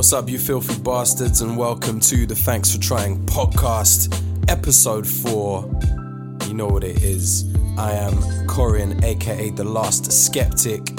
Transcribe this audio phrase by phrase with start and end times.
[0.00, 4.10] What's up, you filthy bastards, and welcome to the Thanks for Trying podcast,
[4.48, 5.80] episode 4.
[6.46, 7.54] You know what it is.
[7.76, 10.96] I am Corin, aka The Last Skeptik.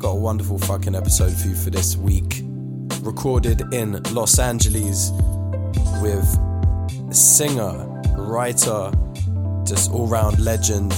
[0.00, 2.42] Got a wonderful fucking episode for you for this week.
[3.02, 5.12] Recorded in Los Angeles
[6.02, 8.90] with singer, writer,
[9.64, 10.90] just all round legend,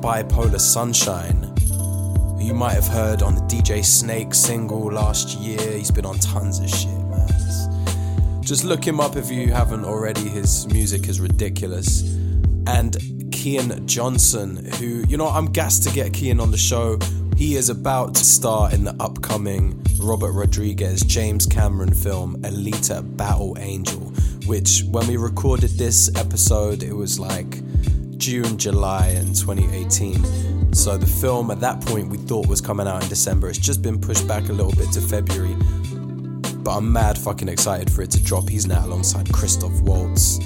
[0.00, 1.51] Bipolar Sunshine
[2.42, 5.60] you might have heard on the DJ Snake single last year.
[5.72, 8.42] He's been on tons of shit, man.
[8.42, 10.28] Just look him up if you haven't already.
[10.28, 12.02] His music is ridiculous.
[12.66, 12.92] And
[13.30, 16.98] Kian Johnson, who, you know, I'm gassed to get Kian on the show.
[17.36, 23.56] He is about to star in the upcoming Robert Rodriguez James Cameron film Alita Battle
[23.58, 24.00] Angel,
[24.46, 27.62] which when we recorded this episode, it was like
[28.18, 30.61] June, July in 2018.
[30.72, 33.48] So the film at that point we thought was coming out in December.
[33.48, 35.54] It's just been pushed back a little bit to February.
[36.62, 38.48] But I'm mad fucking excited for it to drop.
[38.48, 40.38] He's now alongside Christoph Waltz,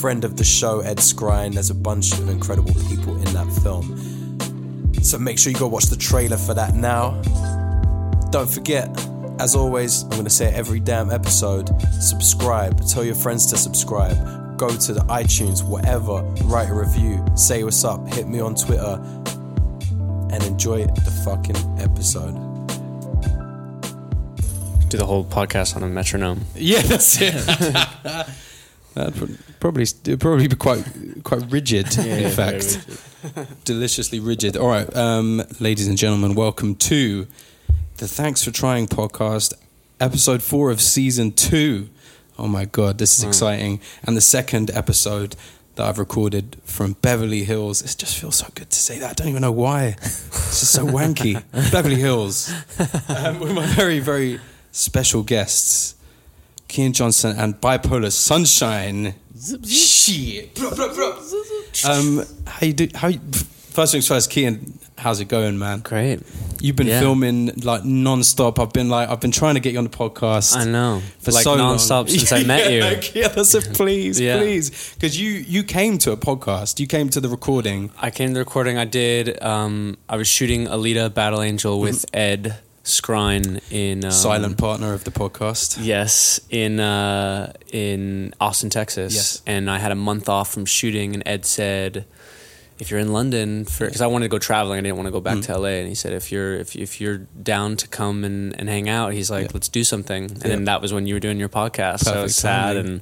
[0.00, 1.54] friend of the show, Ed Skrein.
[1.54, 4.92] There's a bunch of incredible people in that film.
[5.02, 7.20] So make sure you go watch the trailer for that now.
[8.30, 8.88] Don't forget,
[9.38, 12.84] as always, I'm going to say every damn episode subscribe.
[12.88, 14.58] Tell your friends to subscribe.
[14.58, 18.98] Go to the iTunes, whatever, write a review, say what's up, hit me on Twitter,
[20.34, 22.34] and enjoy the fucking episode.
[24.88, 26.44] do the whole podcast on a metronome.
[26.56, 27.34] Yeah, that's it.
[28.94, 30.84] That'd probably it'd probably be quite
[31.22, 31.96] quite rigid.
[31.98, 32.84] in fact,
[33.64, 34.56] deliciously rigid.
[34.56, 37.28] All right, um, ladies and gentlemen, welcome to
[37.98, 39.54] the Thanks for Trying podcast,
[40.00, 41.90] episode four of season two.
[42.38, 43.80] Oh my god, this is exciting!
[44.02, 45.36] And the second episode
[45.76, 47.82] that I've recorded from Beverly Hills.
[47.82, 49.10] It just feels so good to say that.
[49.10, 49.96] I don't even know why.
[50.00, 51.42] It's just so wanky.
[51.72, 52.52] Beverly Hills,
[53.08, 54.40] um, with my very very
[54.72, 55.94] special guests.
[56.68, 59.14] Kian Johnson and Bipolar Sunshine.
[59.64, 60.58] Shit.
[61.84, 62.88] Um, how you do?
[62.94, 63.08] How?
[63.08, 63.20] You,
[63.74, 64.72] first things first, Kian.
[64.96, 65.80] How's it going, man?
[65.80, 66.20] Great.
[66.60, 67.00] You've been Yeah.
[67.00, 68.58] filming like non-stop.
[68.60, 70.56] I've been like, I've been trying to get you on the podcast.
[70.56, 71.02] I know.
[71.18, 71.76] For like so long.
[71.76, 72.78] nonstop since I met you.
[72.84, 74.38] Yeah, like, yeah, that's a please, Yeah.
[74.38, 76.78] please, because you you came to a podcast.
[76.80, 77.90] You came to the recording.
[78.00, 78.78] I came to the recording.
[78.78, 79.42] I did.
[79.42, 85.04] Um, I was shooting Alita Battle Angel with Ed Skrein in um, silent partner of
[85.04, 85.78] the podcast.
[85.82, 89.14] Yes, in uh, in Austin, Texas.
[89.14, 89.42] Yes.
[89.46, 92.04] And I had a month off from shooting, and Ed said,
[92.78, 95.12] "If you're in London, for because I wanted to go traveling, I didn't want to
[95.12, 95.44] go back Mm.
[95.46, 98.68] to LA." And he said, "If you're if if you're down to come and, and
[98.68, 99.50] hang out," he's like, Yeah.
[99.54, 100.48] "Let's do something." And Yeah.
[100.48, 102.00] then that was when you were doing your podcast.
[102.04, 103.00] so it was sad, timing.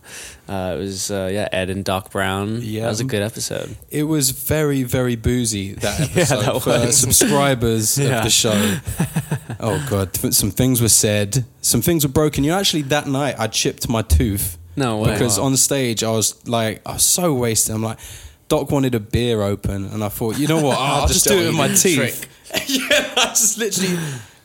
[0.49, 2.61] and uh, it was uh, yeah, Ed and Doc Brown.
[2.63, 2.83] Yeah.
[2.83, 3.77] that was a good episode.
[3.91, 8.79] It was very, very boozy that episode that for subscribers of the show.
[9.61, 12.45] oh god, some things were said, some things were broken.
[12.45, 14.59] You know, actually, that night I chipped my tooth.
[14.77, 15.13] No way.
[15.13, 15.47] Because Wow.
[15.47, 17.75] on stage I was like, I was so wasted.
[17.75, 17.99] I'm like,
[18.53, 20.79] Doc wanted a beer open, and I thought, you know what?
[20.79, 22.29] I'll, just, do it with my teeth.
[22.69, 23.99] yeah, I just literally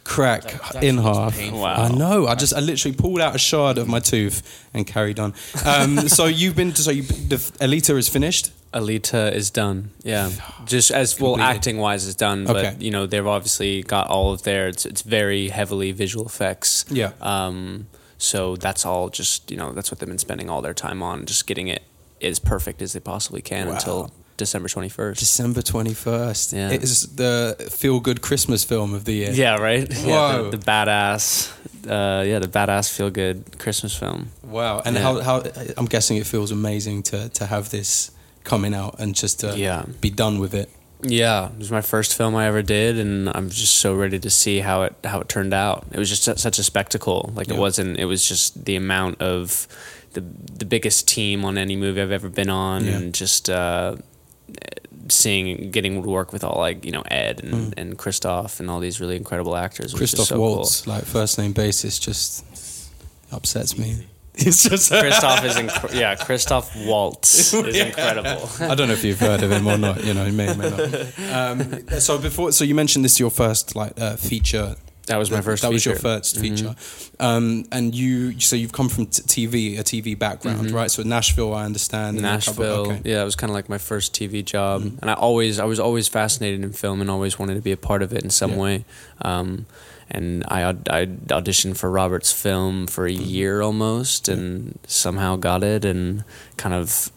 [0.05, 0.45] crack
[0.81, 1.37] in half.
[1.51, 1.73] Wow.
[1.73, 2.25] I know.
[2.25, 5.33] I just I literally pulled out a shard of my tooth and carried on.
[5.65, 8.53] Um, so you've been so you, the Alita is finished.
[8.73, 9.91] Alita is done.
[10.03, 10.31] Yeah,
[10.65, 11.57] just as well Completed.
[11.57, 12.77] acting wise is done, but Okay.
[12.79, 14.69] you know they've obviously got all of their.
[14.69, 16.85] It's it's very heavily visual effects.
[16.89, 17.11] Yeah.
[17.19, 17.87] Um.
[18.17, 19.09] So that's all.
[19.09, 21.83] Just you know that's what they've been spending all their time on, just getting it
[22.21, 23.73] as perfect as they possibly can Wow.
[23.75, 25.19] until December twenty first.
[25.19, 26.53] December twenty first.
[26.53, 26.69] Yeah.
[26.71, 29.31] It is the feel good Christmas film of the year.
[29.31, 29.57] Yeah.
[29.57, 29.87] Right.
[29.91, 30.05] Yeah.
[30.05, 30.49] Whoa.
[30.51, 31.51] The, the badass.
[31.89, 32.23] Uh.
[32.23, 32.39] Yeah.
[32.39, 34.29] The badass feel good Christmas film.
[34.43, 34.81] Wow.
[34.85, 35.01] And Yeah.
[35.01, 35.43] how how
[35.77, 38.11] I'm guessing it feels amazing to to have this
[38.43, 39.85] coming out and just to Yeah.
[40.01, 40.69] be done with it.
[41.03, 44.29] Yeah, it was my first film I ever did, and I'm just so ready to
[44.31, 45.85] see how it how it turned out.
[45.91, 47.31] It was just such a spectacle.
[47.35, 47.55] Like Yeah.
[47.55, 47.99] it wasn't.
[47.99, 49.67] It was just the amount of
[50.17, 50.23] the
[50.59, 52.97] the biggest team on any movie I've ever been on, Yeah.
[52.97, 53.95] and just uh,
[55.09, 58.79] seeing getting to work with all like you know Ed and and Christoph and all
[58.79, 59.93] these really incredible actors.
[59.93, 60.17] was just Mm.
[60.17, 62.43] Christoph so Waltz, like first name basis, just
[63.31, 63.89] upsets me.
[64.39, 66.13] It's just Christoph is inc- yeah.
[66.13, 68.47] Christoph Waltz is incredible.
[68.61, 70.03] I don't know if you've heard of him or not.
[70.05, 70.81] You know, you may or may not.
[71.33, 71.57] Um,
[71.99, 74.75] so before, so you mentioned this is your first like uh, feature.
[75.07, 75.63] That was my first.
[75.63, 76.01] That was your feature.
[76.19, 76.75] first feature,
[77.19, 78.39] um, and you.
[78.39, 80.91] So you've come from t- TV, a TV background, right?
[80.91, 82.17] So Nashville, I understand.
[82.17, 82.91] and a couple- Nashville.
[82.91, 83.01] okay.
[83.05, 85.79] Yeah, it was kind of like my first TV job, and I always, I was
[85.79, 88.51] always fascinated in film and always wanted to be a part of it in some
[88.51, 88.57] Yeah.
[88.57, 88.85] way.
[89.21, 89.65] Um,
[90.09, 95.83] and I, I auditioned for Robert's film for a year almost, and somehow got it,
[95.85, 96.23] and
[96.57, 97.11] kind of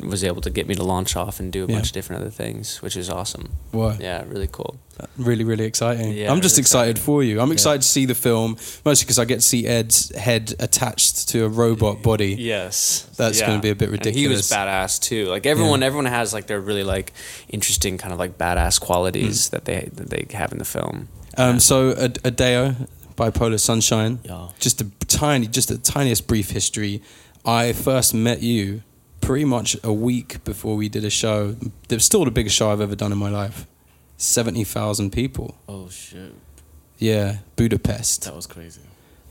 [0.00, 1.74] was able to get me to launch off and do a Yeah.
[1.76, 3.50] bunch of different other things, which is awesome.
[3.72, 3.96] Wow.
[4.00, 4.76] Yeah, really cool.
[5.16, 6.12] Really, really exciting.
[6.12, 7.40] Yeah, I'm just really excited for you.
[7.40, 11.28] I'm excited to see the film, mostly because I get to see Ed's head attached
[11.30, 12.34] to a robot body.
[12.38, 15.26] Yes, That's gonna be a bit And he was badass too.
[15.26, 17.12] Like everyone, everyone has like their really like
[17.48, 21.08] interesting kind of like badass qualities that they that they have in the film.
[21.36, 22.76] Um, so Ad- Adio,
[23.16, 24.20] Bipolar Sunshine.
[24.24, 24.48] Yeah.
[24.60, 27.02] Just a tiny, just the tiniest brief history.
[27.44, 28.82] I first met you
[29.24, 31.56] pretty much a week before we did a show.
[31.88, 33.66] It was still the biggest show I've ever done in my life.
[34.16, 35.56] Seventy thousand people.
[35.68, 36.32] Oh shit,
[36.98, 38.24] Yeah, Budapest.
[38.24, 38.80] that was crazy.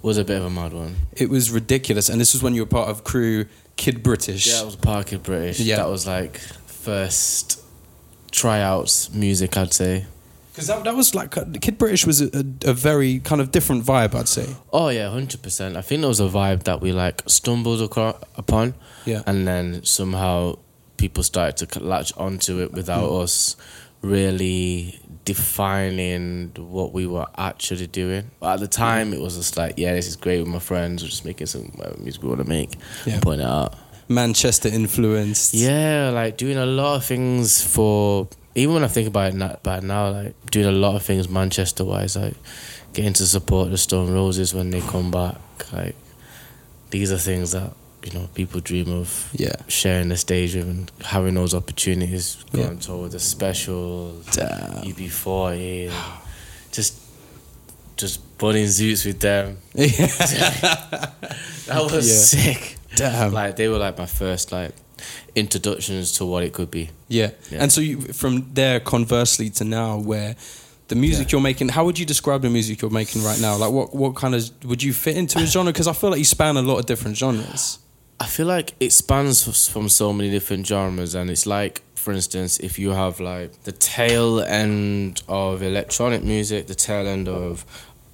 [0.01, 0.95] Was a bit of a mad one.
[1.13, 3.45] It was ridiculous, and this was when you were part of crew
[3.77, 4.47] Kid British.
[4.47, 5.59] Yeah, I was Parkid British.
[5.61, 5.77] Yeah.
[5.77, 7.61] that was like first
[8.31, 10.05] tryouts music, I'd say.
[10.53, 13.83] Because that, that was like Kid British was a, a, a very kind of different
[13.83, 14.47] vibe, I'd say.
[14.71, 15.75] Oh yeah, hundred percent.
[15.75, 19.23] I think there was a vibe that we like stumbled acro- upon, Yeah.
[19.25, 20.59] and then somehow
[20.97, 23.21] people started to latch onto it without Hmm.
[23.23, 23.55] us
[24.03, 28.29] really defining what we were actually doing.
[28.39, 29.13] But at the time, Hmm.
[29.15, 31.01] it was just like, yeah, this is great with my friends.
[31.01, 32.75] We're just making some uh, music we want to make,
[33.05, 33.13] Yeah.
[33.13, 33.73] and putting it out.
[34.07, 35.53] Manchester influenced.
[35.53, 38.27] Yeah, like doing a lot of things for.
[38.55, 41.27] Even when I think about it na- about now, like doing a lot of things
[41.27, 42.35] Manchester wise, like
[42.93, 45.37] getting to support the Stone Roses when they come back.
[45.71, 45.95] Like
[46.91, 47.73] these are things that
[48.03, 49.55] you know people dream of Yeah.
[49.67, 52.37] sharing the stage with and having those opportunities.
[52.51, 52.65] Yeah.
[52.65, 54.83] Going tour with the special Damn.
[54.83, 55.93] UB40, and
[56.71, 56.99] just
[57.97, 59.57] just bunning zoots with them.
[61.67, 62.53] That was Yeah.
[62.53, 62.77] sick.
[62.95, 63.31] Damn.
[63.33, 64.73] Like they were like my first like
[65.35, 66.89] introductions to what it could be.
[67.07, 67.31] Yeah.
[67.51, 67.61] Yeah.
[67.63, 70.35] And so you, from there, conversely to now, where
[70.89, 71.31] the music Yeah.
[71.37, 73.55] you're making, how would you describe the music you're making right now?
[73.57, 75.71] Like, what, what kind of, would you fit into a genre?
[75.71, 77.79] Because I feel like you span a lot of different genres.
[78.19, 82.59] I feel like it spans from so many different genres, and it's like, for instance,
[82.59, 87.65] if you have like the tail end of electronic music, the tail end of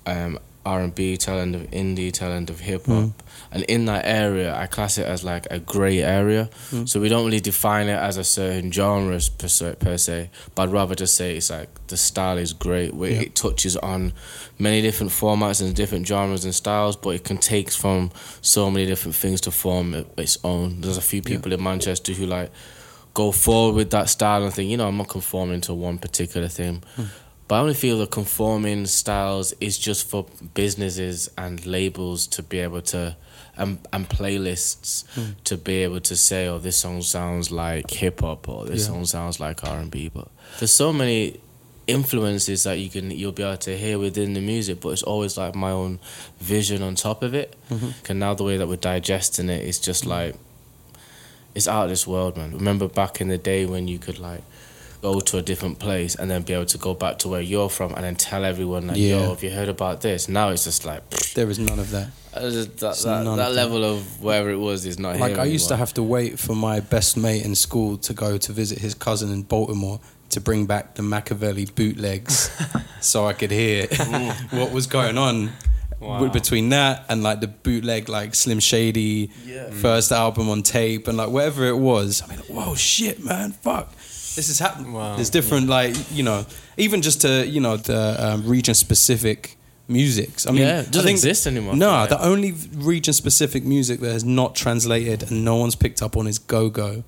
[0.07, 3.09] um, R and B, tail end of indie, tail end of hip hop,
[3.51, 6.49] and in that area, I class it as like a grey area.
[6.69, 6.85] Hmm.
[6.85, 10.63] So we don't really define it as a certain genre per se, per se, but
[10.63, 12.93] I'd rather just say it's like the style is great.
[12.93, 13.21] Where Yeah.
[13.21, 14.13] it touches on
[14.57, 18.85] many different formats and different genres and styles, but it can take from so many
[18.85, 20.81] different things to form its own.
[20.81, 22.51] There's a few people in Manchester who like
[23.13, 26.47] go forward with that style and think, you know, I'm not conforming to one particular
[26.47, 26.83] thing.
[26.95, 27.05] Hmm.
[27.47, 32.59] But I only feel that conforming styles is just for businesses and labels to be
[32.59, 33.17] able to,
[33.59, 35.31] and, and playlists hmm.
[35.43, 38.93] to be able to say, oh, this song sounds like hip hop or this Yeah.
[38.93, 40.09] song sounds like R and B.
[40.13, 41.39] But there's so many
[41.87, 45.37] influences that you can you'll be able to hear within the music, but it's always
[45.37, 45.99] like my own
[46.39, 47.55] vision on top of it.
[47.69, 47.89] Mm-hmm.
[48.09, 50.11] And now the way that we're digesting it, it's just mm-hmm.
[50.11, 50.35] like
[51.55, 52.51] it's out of this world, man.
[52.51, 54.43] Remember back in the day when you could like
[55.01, 57.69] go to a different place and then be able to go back to where you're
[57.69, 59.21] from and then tell everyone like, Yeah.
[59.21, 60.27] yo, have you heard about this?
[60.27, 62.09] Now it's just like There is none of that.
[62.33, 65.67] That, that, none that level of wherever it was is not Like, here I used
[65.69, 68.93] to have to wait for my best mate in school to go to visit his
[68.93, 72.51] cousin in Baltimore to bring back the Makaveli bootlegs
[73.01, 73.87] so I could hear
[74.51, 75.51] what was going on.
[75.99, 76.29] Wow.
[76.29, 79.27] Between that and like the bootleg, like Slim Shady
[79.81, 83.91] first album on tape, and like whatever it was, I mean, whoa, shit, man, fuck,
[83.97, 84.93] this is happening.
[84.93, 85.17] Wow.
[85.17, 86.45] There's different, like you know,
[86.77, 89.57] even just to you know the um, region specific
[89.89, 90.45] musics.
[90.47, 93.99] I mean, Yeah, it doesn't think- exist anymore, No, feel the only region specific music
[94.01, 97.03] that has not translated and no one's picked up on is go go.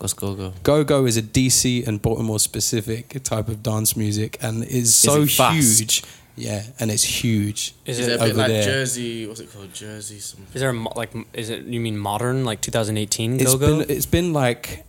[0.00, 0.52] Let's go go.
[0.64, 5.22] Go go is a DC and Baltimore specific type of dance music and is so
[5.22, 5.54] it fast?
[5.78, 6.02] huge.
[6.34, 7.74] Yeah, and it's huge.
[7.86, 8.62] Is Is it it a bit over like there.
[8.64, 9.26] Jersey?
[9.26, 9.72] What's it called?
[9.74, 10.46] Jersey something.
[10.54, 11.12] Is there a mo- like?
[11.34, 13.80] Is it you mean modern like 2018 go go?
[13.80, 14.84] it's been like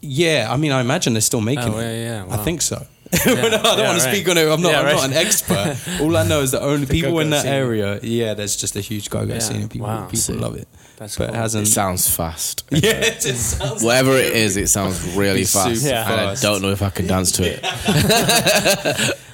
[0.00, 1.84] Yeah, I mean, I imagine they're still making Oh, it.
[1.84, 2.86] yeah, yeah, I think so.
[3.26, 4.14] No, I don't yeah, want to right.
[4.14, 4.48] speak on it.
[4.48, 4.72] I'm not.
[4.72, 4.94] Yeah, I'm right.
[4.96, 5.76] not an expert.
[6.00, 7.52] All I know is that only people in that scene.
[7.52, 8.00] area.
[8.02, 10.04] Yeah, there's just a huge go-go Yeah, scene, and people wow.
[10.06, 10.40] people Sick.
[10.40, 10.66] love it.
[10.96, 11.34] That's but it cool.
[11.36, 11.68] It hasn't.
[11.68, 12.64] sounds fast.
[12.70, 13.82] yeah, it just sounds.
[13.82, 15.82] Whatever it is, it sounds really It's fast.
[15.82, 17.60] super and I don't know if I can dance to it.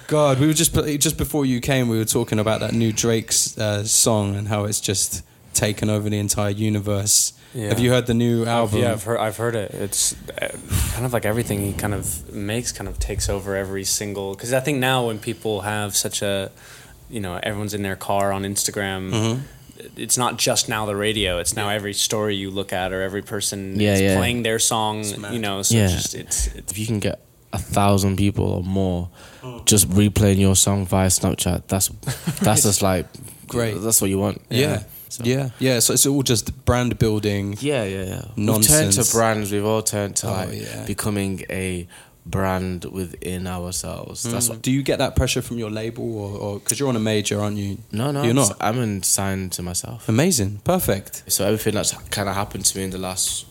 [0.08, 3.56] God, we were just just before you came, we were talking about that new Drake's
[3.56, 7.32] uh, song and how it's just taken over the entire universe.
[7.54, 7.68] Yeah.
[7.68, 8.80] Have you heard the new album?
[8.80, 9.18] Yeah, I've heard.
[9.18, 9.72] I've heard it.
[9.72, 10.48] It's uh,
[10.94, 14.34] kind of like everything he kind of makes kind of takes over every single.
[14.34, 16.50] Because I think now when people have such a,
[17.10, 19.12] you know, everyone's in their car on Instagram.
[19.12, 19.40] Mm-hmm.
[19.96, 21.38] It's not just now the radio.
[21.38, 24.16] It's now every story you look at or every person Yeah, is yeah.
[24.16, 25.02] playing their song.
[25.04, 25.84] You know, so Yeah.
[25.84, 27.20] it's just it's, it's If you can get
[27.52, 29.10] a thousand people or more
[29.42, 29.64] Mm.
[29.66, 31.88] just replaying your song via Snapchat, that's
[32.40, 33.06] that's just like
[33.48, 33.74] Great.
[33.80, 34.40] That's what you want.
[34.50, 35.78] yeah, So- yeah, yeah.
[35.80, 37.56] So it's all just brand building.
[37.60, 38.24] Yeah, yeah, yeah.
[38.36, 39.52] We've turned to brands.
[39.52, 40.84] We've all turned to Oh, like yeah.
[40.86, 41.86] becoming a
[42.24, 44.22] brand within ourselves.
[44.22, 44.62] That's what.
[44.62, 47.56] Do you get that pressure from your label, or because you're on a major, aren't
[47.56, 47.78] you?
[47.90, 48.56] No, no, you're not.
[48.60, 50.08] I'm in signed to myself.
[50.08, 51.24] Amazing, perfect.
[51.26, 53.46] So everything that's kind of happened to me in the last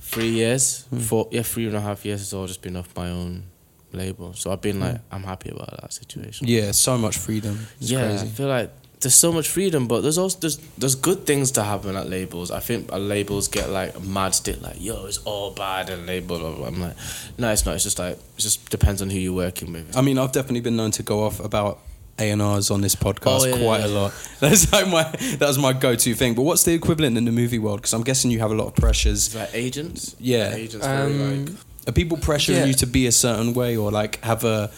[0.00, 0.98] three years, Hmm.
[1.00, 3.44] four, yeah, three and a half years, has all just been off my own
[3.92, 4.32] label.
[4.34, 6.46] So I've been like, I'm happy about that situation.
[6.46, 6.52] Hmm.
[6.52, 7.66] Yeah, so much freedom.
[7.80, 8.70] It's yeah, I feel like
[9.04, 12.50] there's so much freedom, but there's also there's there's good things to happen at labels.
[12.50, 16.38] I think uh, labels get like mad stick, like yo, it's all bad and label.
[16.38, 16.66] blah, blah.
[16.66, 16.96] I'm like,
[17.38, 17.74] no, it's not.
[17.76, 19.96] It's just like it just depends on who you're working with.
[19.96, 21.78] I mean, I've definitely been known to go off about
[22.18, 24.12] A and R's on this podcast Oh, yeah, quite yeah, a lot.
[24.40, 25.02] That's like my
[25.38, 26.34] that was my go-to thing.
[26.34, 27.80] But what's the equivalent in the movie world?
[27.82, 29.26] Because I'm guessing you have a lot of pressures.
[29.26, 30.16] It's like agents.
[30.18, 30.54] Yeah.
[30.54, 30.86] agents.
[30.86, 31.54] very Um, like
[31.88, 32.64] Are people pressuring Yeah.
[32.64, 34.70] you to be a certain way, or like have a,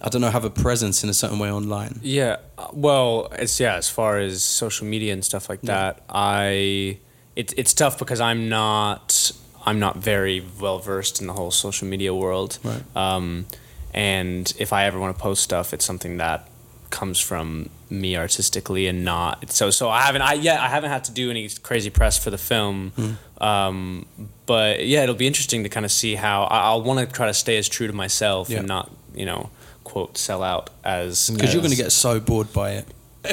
[0.00, 2.00] I don't know, have a presence in a certain way online?
[2.02, 3.76] Yeah, uh, well, it's yeah.
[3.76, 6.98] As far as social media and stuff like that, I
[7.34, 9.32] it, it's tough because I'm not
[9.64, 12.58] I'm not very well versed in the whole social media world.
[12.62, 12.82] Right.
[12.94, 13.46] Um,
[13.94, 16.48] and if I ever want to post stuff, it's something that
[16.90, 21.04] comes from me artistically and not so so I haven't I yeah I haven't had
[21.04, 22.92] to do any crazy press for the film
[23.40, 24.06] um,
[24.46, 27.26] but yeah it'll be interesting to kind of see how I, I'll want to try
[27.26, 28.58] to stay as true to myself Yeah.
[28.58, 29.50] and not you know
[29.96, 32.86] quote sell out as Because you're going to get so bored by it.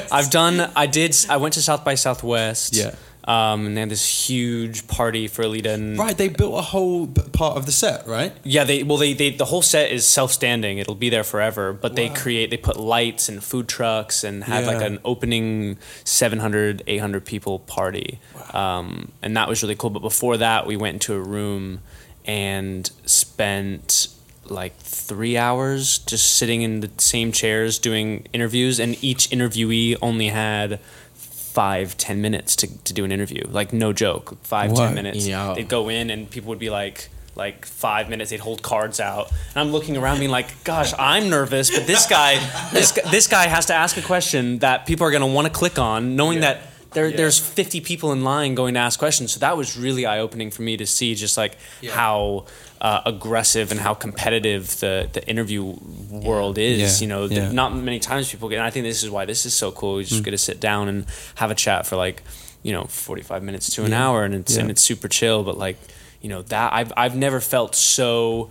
[0.10, 0.72] I've done.
[0.78, 1.14] I did.
[1.30, 2.74] I went to South by Southwest.
[2.74, 2.96] Yeah.
[3.26, 5.74] Um, and they had this huge party for Alita.
[5.74, 8.32] And Right, they built a whole b- part of the set, right?
[8.46, 8.64] Yeah.
[8.64, 8.98] They well.
[8.98, 10.78] They, they the whole set is self standing.
[10.78, 11.74] It'll be there forever.
[11.74, 12.50] But they create.
[12.50, 18.20] They put lights and food trucks and had like an opening 700, 800 people party.
[18.54, 18.80] wow.
[18.80, 19.90] Um, and that was really cool.
[19.90, 21.82] But before that, we went into a room
[22.26, 24.08] and spent
[24.54, 30.28] like three hours just sitting in the same chairs doing interviews and each interviewee only
[30.30, 30.80] had
[31.14, 34.86] five ten minutes to, to do an interview like no joke five What?
[34.88, 35.54] ten minutes Yeah.
[35.56, 39.30] they'd go in and people would be like like five minutes they'd hold cards out
[39.30, 42.36] and i'm looking around being like gosh i'm nervous but this guy
[42.72, 45.54] this, this guy has to ask a question that people are going to want to
[45.54, 46.62] click on knowing that
[46.94, 49.32] there, there's 50 people in line going to ask questions.
[49.32, 51.58] So that was really eye-opening for me to see just like
[51.92, 52.46] how
[52.82, 55.76] uh, aggressive and how competitive the, the interview
[56.10, 57.04] world is Yeah.
[57.06, 57.48] you know Yeah.
[57.50, 57.54] Mm.
[57.54, 60.00] not many times people get and i think this is why this is so cool.
[60.02, 62.22] You just get to sit down and have a chat for like
[62.62, 65.44] you know 45 minutes to an hour and it's and it's super chill.
[65.44, 65.78] But like
[66.22, 68.50] you know that i've, I've never felt so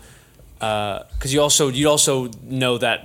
[0.58, 3.04] because you also you also know that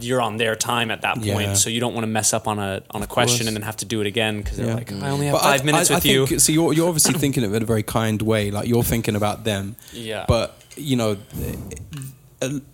[0.00, 1.54] you're on their time at that point Yeah.
[1.54, 3.76] so you don't want to mess up on a on a question and then have
[3.78, 4.74] to do it again because they're Yeah.
[4.74, 6.72] like i only have But five I- minutes I- I with you think- So you're,
[6.72, 8.50] you're obviously thinking of it in a very kind way.
[8.50, 9.76] Like you're thinking about them.
[9.92, 10.24] Yeah.
[10.28, 11.16] But you know,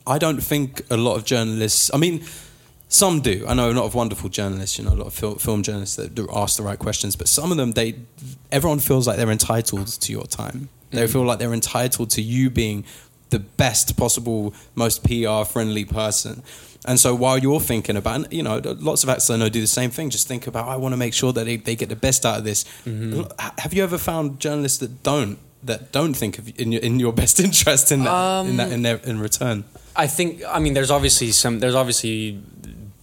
[0.07, 1.91] I don't think a lot of journalists.
[1.95, 2.25] I mean,
[2.89, 3.45] some do.
[3.47, 4.79] I know a lot of wonderful journalists.
[4.79, 7.15] You know, a lot of film, film journalists that do ask the right questions.
[7.15, 7.95] But some of them, they,
[8.51, 10.69] everyone feels like they're entitled to your time.
[10.91, 11.13] They Mm.
[11.13, 12.85] feel like they're entitled to you being
[13.29, 16.43] the best possible, most PR friendly person.
[16.87, 19.67] And so while you're thinking about, you know, lots of actors I know do the
[19.67, 20.09] same thing.
[20.11, 22.39] Just think about, I want to make sure that they, they get the best out
[22.39, 22.65] of this.
[22.87, 23.23] Mm-hmm.
[23.59, 27.13] Have you ever found journalists that don't that don't think of in your in your
[27.23, 29.65] best interest in that in that in their in return?
[29.95, 32.41] I think I mean there's obviously some there's obviously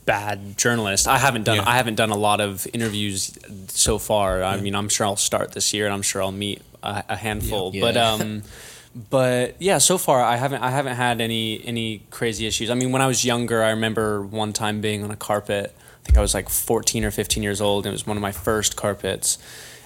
[0.06, 1.06] bad journalists.
[1.06, 1.70] I haven't done Yeah.
[1.70, 4.42] I haven't done a lot of interviews so far.
[4.44, 7.16] I mean I'm sure I'll start this year and I'm sure I'll meet a, a
[7.16, 7.72] handful.
[7.76, 7.82] Yeah.
[7.82, 8.42] But um
[9.10, 12.70] but yeah, so far I haven't I haven't had any any crazy issues.
[12.70, 15.76] I mean when I was younger I remember one time being on a carpet.
[15.76, 18.22] I think I was like 14 or 15 years old and it was one of
[18.22, 19.38] my first carpets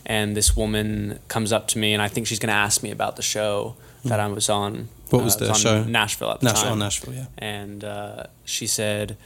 [0.05, 2.91] and this woman comes up to me and I think she's going to ask me
[2.91, 3.75] about the show
[4.05, 4.75] that I was on.
[4.75, 5.15] Hmm.
[5.15, 5.83] What was Uh, the it on show?
[5.83, 7.25] Nashville at the Nashville, time Nashville, yeah.
[7.37, 9.17] and uh, she said,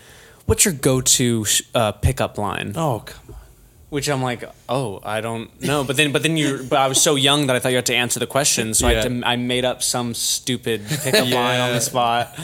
[0.48, 3.36] "What's your go-to sh- uh, pickup line?" Oh come on!
[3.96, 5.86] Which I'm like, oh, I don't know.
[5.86, 7.86] But then, but then you, but I was so young that I thought you had
[7.86, 11.62] to answer the question, so I, had to, I made up some stupid pickup line
[11.62, 12.38] on the spot.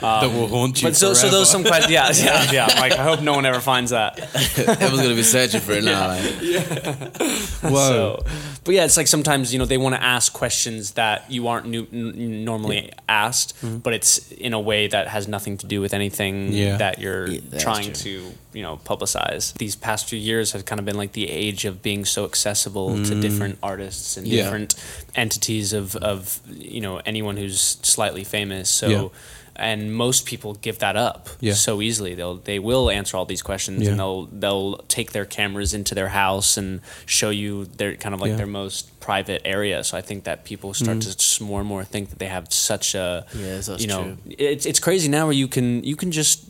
[0.00, 1.36] That will haunt you But so, so forever.
[1.36, 1.92] those some questions.
[1.92, 2.80] Yeah, yeah, yeah.
[2.80, 4.18] Like I hope no one ever finds that.
[4.58, 6.08] Everyone's gonna be searching for it now.
[6.08, 7.16] Like,
[7.62, 7.70] Whoa.
[7.70, 8.24] So,
[8.64, 11.66] but yeah, it's like sometimes you know they want to ask questions that you aren't
[11.66, 13.78] nu- n- normally asked, mm-hmm.
[13.78, 16.76] but it's in a way that has nothing to do with anything Yeah.
[16.76, 17.94] that you're Yeah, trying true.
[17.94, 19.54] to you know publicize.
[19.54, 22.90] These past few years have kind of been like the age of being so accessible
[23.04, 23.20] to mm.
[23.22, 24.42] different artists and Yeah.
[24.44, 24.74] different
[25.14, 28.68] entities of of you know anyone who's slightly famous.
[28.68, 29.12] So.
[29.58, 29.72] Yeah.
[29.72, 31.54] And most people give that up Yeah.
[31.54, 32.14] so easily.
[32.14, 33.90] They'll they will answer all these questions Yeah.
[33.90, 38.20] and they'll they'll take their cameras into their house and show you their kind of
[38.20, 38.36] like Yeah.
[38.36, 39.82] their most private area.
[39.84, 42.46] So I think that people start to just more and more think that they have
[42.52, 44.16] such a Yeah, you know true.
[44.38, 46.44] it's it's crazy now where you can you can just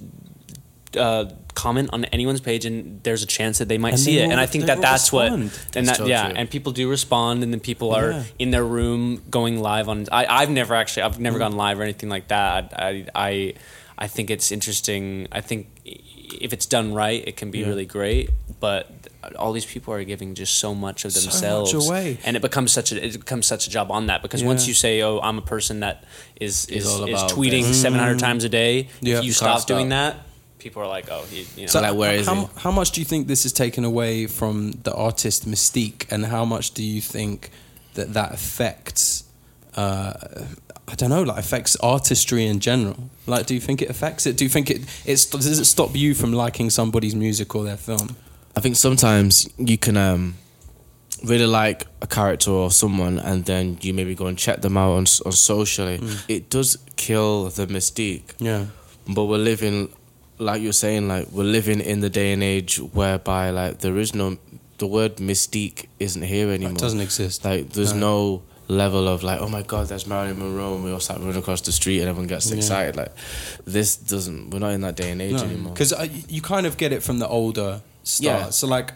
[0.97, 1.27] uh,
[1.65, 4.31] comment on anyone's page and there's a chance that they might And see they it.
[4.33, 5.31] And I think that that's respond.
[5.45, 6.37] what and That's that yeah, true.
[6.39, 8.23] and people do respond and then people are Yeah.
[8.39, 10.07] in their room going live on.
[10.21, 12.61] I I've never actually I've never gone live or anything like that.
[12.89, 12.91] I
[13.29, 13.55] I
[14.05, 15.27] I think it's interesting.
[15.33, 15.61] I think
[16.47, 17.69] if it's done right, it can be Yeah.
[17.71, 18.31] really great.
[18.61, 18.83] But
[19.39, 22.19] all these people are giving just so much of So much themselves away.
[22.27, 24.53] and it becomes such a it becomes such a job on that because Yeah.
[24.53, 25.97] once you say oh I'm a person that
[26.47, 27.83] is is, all is tweeting this.
[27.83, 28.89] 700 times a day Mm.
[29.09, 29.19] Yeah.
[29.19, 30.15] if you You stop can't doing stop.
[30.15, 30.15] that
[30.59, 32.49] people are like oh he, you know So, like, where is how, he?
[32.57, 36.45] how much do you think this is taken away from the artist mystique, and how
[36.45, 37.51] much do you think
[37.95, 39.25] that that affects?
[39.75, 40.13] Uh,
[40.91, 43.11] I don't know, like affects artistry in general.
[43.27, 44.37] Like, do you think it affects it?
[44.37, 44.81] Do you think it?
[45.05, 48.17] It's does it stop you from liking somebody's music or their film?
[48.57, 50.35] I think sometimes you can um,
[51.23, 54.93] really like a character or someone, and then you maybe go and check them out
[54.93, 56.01] on on socially.
[56.27, 58.33] It does kill the mystique.
[58.39, 58.67] Yeah,
[59.07, 59.91] but we're living
[60.39, 64.15] like you're saying like we're living in the day and age whereby like there is
[64.15, 64.37] no
[64.79, 67.45] the word mystique isn't here anymore it doesn't exist.
[67.45, 71.01] like there's no level of like oh my god there's Marilyn Monroe and we all
[71.01, 72.57] start running across the street and everyone gets Yeah.
[72.59, 73.13] excited like
[73.65, 75.93] this doesn't we're not in that day and age anymore because
[76.29, 78.25] you kind of get it from the older stars.
[78.25, 78.51] Yeah.
[78.51, 78.93] So like,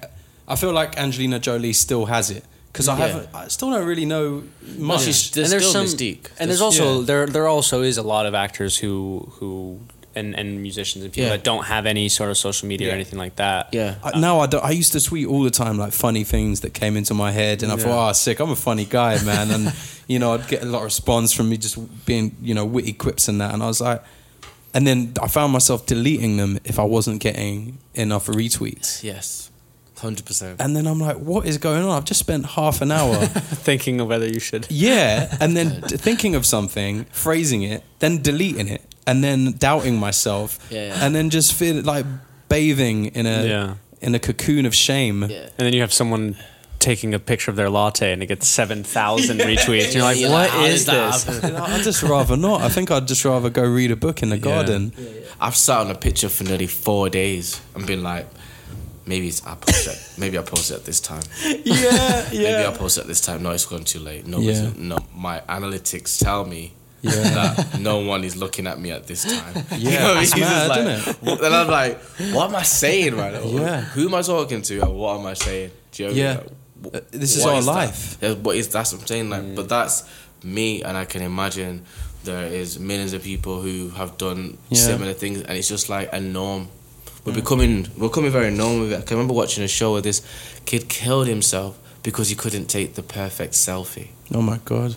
[0.49, 3.07] I feel like Angelina Jolie still has it because I Yeah.
[3.09, 3.29] haven't.
[3.35, 4.45] I still don't really know
[4.77, 5.03] much.
[5.03, 7.07] she's, there's still mystique and there's also yeah.
[7.07, 9.81] there there also is a lot of actors who who
[10.15, 11.37] and, and musicians and people Yeah.
[11.37, 13.69] that don't have any sort of social media or anything like that.
[13.73, 13.97] Yeah.
[14.03, 16.75] I, now I, don't, I used to tweet all the time like funny things that
[16.75, 19.75] came into my head, and I thought, oh, sick, I'm a funny guy, man, and
[20.07, 22.93] you know, I'd get a lot of response from me just being, you know, witty
[22.93, 24.03] quips and that, and I was like,
[24.75, 29.51] and then I found myself deleting them if I wasn't getting enough retweets, yes
[30.03, 31.91] 100% and then I'm like, what is going on?
[31.91, 34.67] I've just spent half an hour, thinking of whether you should.
[34.69, 40.59] Yeah, and then thinking of something, phrasing it, then deleting it, and then doubting myself,
[40.71, 41.05] Yeah, yeah.
[41.05, 42.07] and then just feel like
[42.49, 43.75] bathing in a Yeah.
[44.01, 45.23] in a cocoon of shame.
[45.29, 46.37] yeah and then you have someone
[46.79, 50.31] taking a picture of their latte and it gets 7,000 retweets and you're like You're
[50.31, 51.45] what like, how is that this?
[51.45, 52.61] I'd just rather not.
[52.61, 54.93] I think I'd just rather go read a book in the garden.
[55.41, 58.27] I've sat on a picture for nearly four days and been like
[59.07, 62.43] maybe it's I post it maybe I post it at this time Yeah, yeah.
[62.43, 63.43] Maybe I'll post it at this time.
[63.45, 64.27] No, it's gone too late.
[64.27, 64.71] No, Yeah.
[64.77, 64.99] no.
[65.15, 67.11] My analytics tell me Yeah.
[67.13, 69.55] that no one is looking at me at this time.
[69.77, 71.41] Yeah, it's It's mad, like- isn't it?
[71.43, 72.01] And I'm like,
[72.33, 73.43] what am I saying right now?
[73.45, 73.81] Yeah.
[73.95, 74.81] Who am I talking to?
[74.83, 75.71] And what am I saying?
[75.93, 76.35] Do you know I Yeah.
[76.35, 76.45] mean?
[76.85, 77.67] Like, Uh, this is our that?
[77.67, 78.23] life.
[78.43, 79.31] What is that's what I'm saying?
[79.31, 80.05] Like, but that's
[80.43, 81.83] me, and I can imagine
[82.25, 84.79] there is millions of people who have done Yeah.
[84.87, 86.69] similar things, and it's just like a norm.
[87.25, 88.99] We're becoming we're becoming very with it.
[88.99, 90.23] I can remember watching a show where this
[90.67, 94.09] kid killed himself because he couldn't take the perfect selfie.
[94.35, 94.97] Oh my god.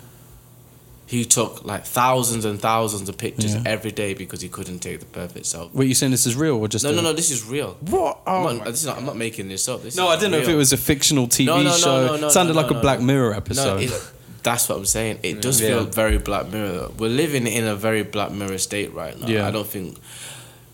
[1.16, 3.64] He took like thousands and thousands of pictures Yeah.
[3.66, 5.74] every day because he couldn't take the perfect selfie.
[5.74, 7.14] Wait, you saying this is real or just No, a- no, no.
[7.14, 7.78] This is real.
[7.82, 8.20] What?
[8.28, 9.82] Oh I'm, not, oh this is not, I'm not making this up.
[9.84, 12.06] This no, I didn't know if it was a fictional TV No, no, no, show.
[12.08, 13.06] no, no, it sounded no, like no, a Black no.
[13.06, 13.82] Mirror episode.
[13.82, 14.12] it,
[14.44, 15.20] that's what I'm saying.
[15.24, 15.70] It does Yeah.
[15.70, 16.90] feel very Black Mirror.
[17.00, 19.28] We're living in a very Black Mirror state right now.
[19.28, 19.48] Yeah.
[19.48, 19.98] I don't think.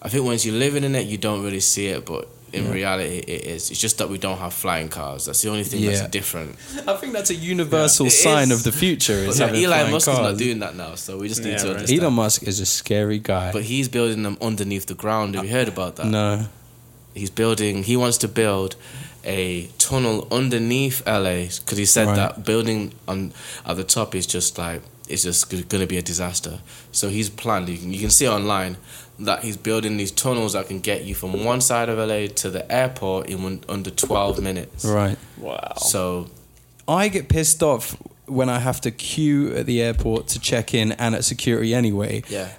[0.01, 3.17] I think once you're living in it, you don't really see it, but in reality,
[3.19, 3.71] it is.
[3.71, 5.25] It's just that we don't have flying cars.
[5.25, 5.91] That's the only thing Yeah.
[5.91, 6.55] that's different.
[6.87, 8.57] I think that's a universal It sign is.
[8.57, 9.13] of the future.
[9.13, 11.51] Is But like, Elon flying Musk is not doing that now, so we just need
[11.51, 11.75] Yeah, to right.
[11.77, 12.01] understand.
[12.01, 13.51] Elon Musk is a scary guy.
[13.51, 15.35] But he's building them underneath the ground.
[15.35, 16.07] Have you heard about that?
[16.07, 16.47] no.
[17.13, 17.83] He's building.
[17.83, 18.77] He wants to build
[19.25, 22.15] a tunnel underneath LA because he said Right.
[22.15, 23.33] that building on
[23.65, 24.81] at the top is just like
[25.11, 26.59] it's just going to be a disaster.
[26.91, 27.69] So he's planned.
[27.69, 28.77] You can, you can see online
[29.19, 32.49] that he's building these tunnels that can get you from one side of LA to
[32.49, 34.85] the airport in one, under 12 minutes.
[34.85, 35.17] Right.
[35.37, 36.29] wow So
[36.87, 37.95] I get pissed off
[38.25, 42.23] when I have to queue at the airport to check in and at security anyway.
[42.29, 42.49] yeah,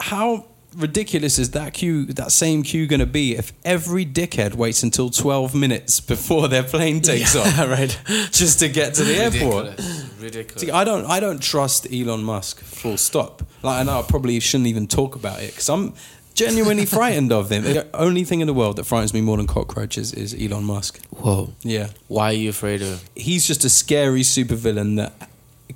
[0.00, 0.44] How
[0.76, 5.10] ridiculous is that queue, that same queue, going to be if every dickhead waits until
[5.10, 7.98] 12 minutes before their plane takes off, right.
[8.32, 9.64] just to get to the airport?
[9.66, 10.10] Ridiculous.
[10.20, 10.62] Ridiculous.
[10.62, 12.60] See, I don't, I don't trust Elon Musk.
[12.60, 13.42] Full stop.
[13.62, 15.94] Like, I know I probably shouldn't even talk about it because I'm
[16.34, 17.62] genuinely frightened of him.
[17.64, 21.00] The only thing in the world that frightens me more than cockroaches is Elon Musk.
[21.10, 21.52] Whoa.
[21.62, 22.98] Yeah, Why are you afraid of him?
[23.14, 25.12] he's just a scary supervillain that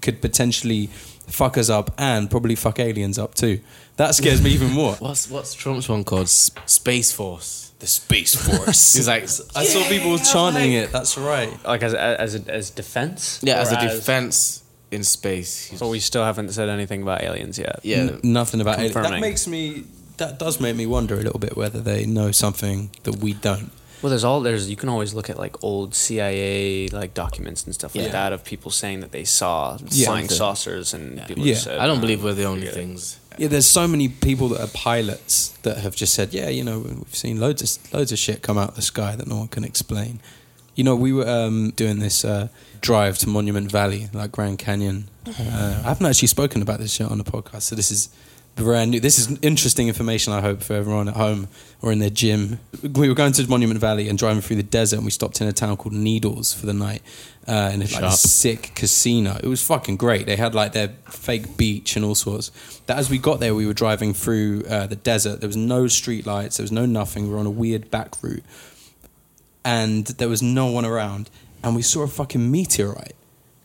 [0.03, 0.87] could potentially
[1.27, 3.61] fuck us up and probably fuck aliens up too.
[3.99, 4.95] That scares me even more.
[5.01, 6.23] What's what's Trump's one called?
[6.23, 7.73] S- Space Force.
[7.81, 8.95] The Space Force.
[8.97, 10.91] He's like, I saw people chanting it.
[10.91, 11.51] That's right.
[11.65, 13.41] Like as as a, as defense.
[13.43, 15.67] yeah, as a defense in space.
[15.67, 17.81] He's- But we still haven't said anything about aliens yet.
[17.83, 17.99] yeah.
[17.99, 18.95] N- nothing about it.
[18.95, 19.21] That Confirming.
[19.21, 19.85] makes me.
[20.17, 23.71] That does make me wonder a little bit whether they know something that we don't.
[24.03, 27.75] Well, there's all there's you can always look at like old CIA like documents and
[27.75, 28.13] stuff like Yeah.
[28.13, 30.07] that of people saying that they saw Yeah.
[30.07, 31.53] flying saucers and people Yeah.
[31.55, 33.18] just said, I don't "Uh, believe we're the only forget it." things.
[33.39, 36.81] Yeah, there's so many people that are pilots that have just said, yeah, you know,
[36.81, 39.49] we've seen loads of loads of shit come out of the sky that no one
[39.49, 40.21] can explain.
[40.75, 42.49] You know, we were um, doing this uh,
[42.81, 45.09] drive to Monument Valley, like Grand Canyon.
[45.27, 48.09] Uh, I haven't actually spoken about this yet on the podcast, so this is
[48.63, 49.01] brand new.
[49.01, 51.49] This is interesting information, I hope, for everyone at home
[51.81, 52.61] or in their gym.
[52.83, 55.47] We were going to Monument Valley and driving through the desert, and we stopped in
[55.47, 57.03] a town called Needles for the night.
[57.47, 59.39] Uh, in a like, sick casino.
[59.43, 60.27] It was fucking great.
[60.27, 62.51] They had like their fake beach and all sorts.
[62.85, 65.41] That as we got there, we were driving through uh, the desert.
[65.41, 66.59] There was no street lights.
[66.59, 67.25] There was no nothing.
[67.25, 68.45] We were on a weird back route,
[69.65, 71.31] and there was no one around.
[71.65, 73.17] And we saw a fucking meteorite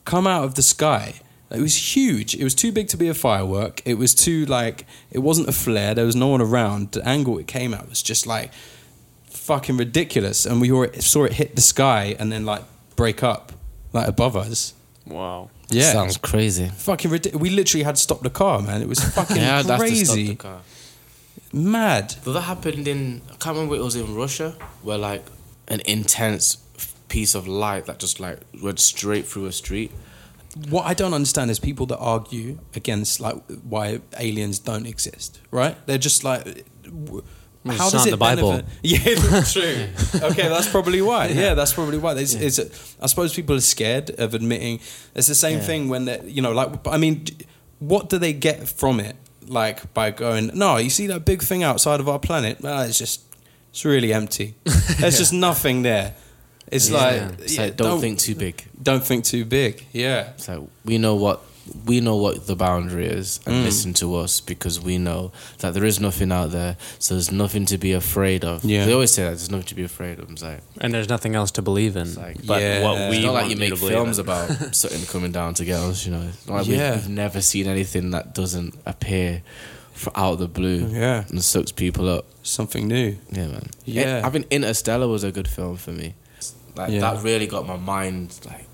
[0.05, 1.15] come out of the sky.
[1.53, 2.35] It was huge.
[2.35, 3.81] It was too big to be a firework.
[3.85, 5.93] It was too like it wasn't a flare.
[5.93, 6.91] There was no one around.
[6.93, 8.51] The angle it came at was just like
[9.29, 10.45] fucking ridiculous.
[10.45, 12.63] And we saw it, hit the sky and then like
[12.95, 13.51] break up
[13.93, 14.73] like above us.
[15.05, 15.49] Wow.
[15.69, 16.67] Yeah, Sounds crazy.
[16.69, 17.41] fucking ridiculous.
[17.41, 18.81] We literally had to stop the car, man.
[18.81, 20.61] It was fucking Yeah, that's to stop crazy, the car.
[21.51, 22.15] mad.
[22.23, 25.23] Though that happened in, I can't remember it was in Russia, where like
[25.67, 26.57] an intense
[27.09, 29.91] piece of light that just like went straight through a street.
[30.69, 35.39] What I don't understand is people that argue against like why aliens don't exist.
[35.51, 35.75] Right?
[35.87, 36.43] They're just like.
[36.83, 37.23] w-
[37.65, 38.49] It's How does it the Bible.
[38.51, 38.65] benefit?
[38.83, 39.87] Yeah, true.
[40.31, 41.27] okay, that's probably why.
[41.29, 42.13] Yeah, that's probably why.
[42.13, 42.59] There's, it's,
[43.01, 44.79] I suppose people are scared of admitting.
[45.15, 45.65] It's the same Yeah.
[45.65, 46.85] thing when they, you know, like.
[46.87, 47.25] I mean,
[47.79, 49.15] what do they get from it?
[49.47, 52.61] Like by going, no, you see that big thing outside of our planet?
[52.61, 53.21] Well, it's just,
[53.71, 54.55] it's really empty.
[54.99, 56.13] There's just nothing there.
[56.75, 56.97] It's Yeah.
[56.97, 58.63] like, It's yeah, like, don't, think too big.
[58.81, 59.85] don't think too big.
[59.93, 60.29] Yeah.
[60.35, 61.41] It's like we know what
[61.85, 63.63] we know what the boundary is, and Mm.
[63.63, 66.75] listen to us because we know that there is nothing out there.
[66.99, 68.65] So there's nothing to be afraid of.
[68.65, 68.85] Yeah.
[68.85, 70.29] They always say that there's nothing to be afraid of.
[70.29, 72.15] It's like And there's nothing else to believe in.
[72.15, 72.83] like- but Yeah.
[72.83, 74.25] what we it's not like you make to films in.
[74.25, 76.05] about something coming down to get us.
[76.05, 76.95] You know, like Yeah.
[76.95, 79.41] we've, we've never seen anything that doesn't appear
[80.15, 80.89] out of the blue.
[80.91, 81.23] Yeah.
[81.29, 82.25] and sucks people up.
[82.43, 83.15] Something new.
[83.31, 83.67] Yeah, man.
[83.85, 84.21] Yeah.
[84.25, 86.15] I think Interstellar was a good film for me.
[86.75, 87.01] Like Yeah.
[87.01, 88.65] that really got my mind like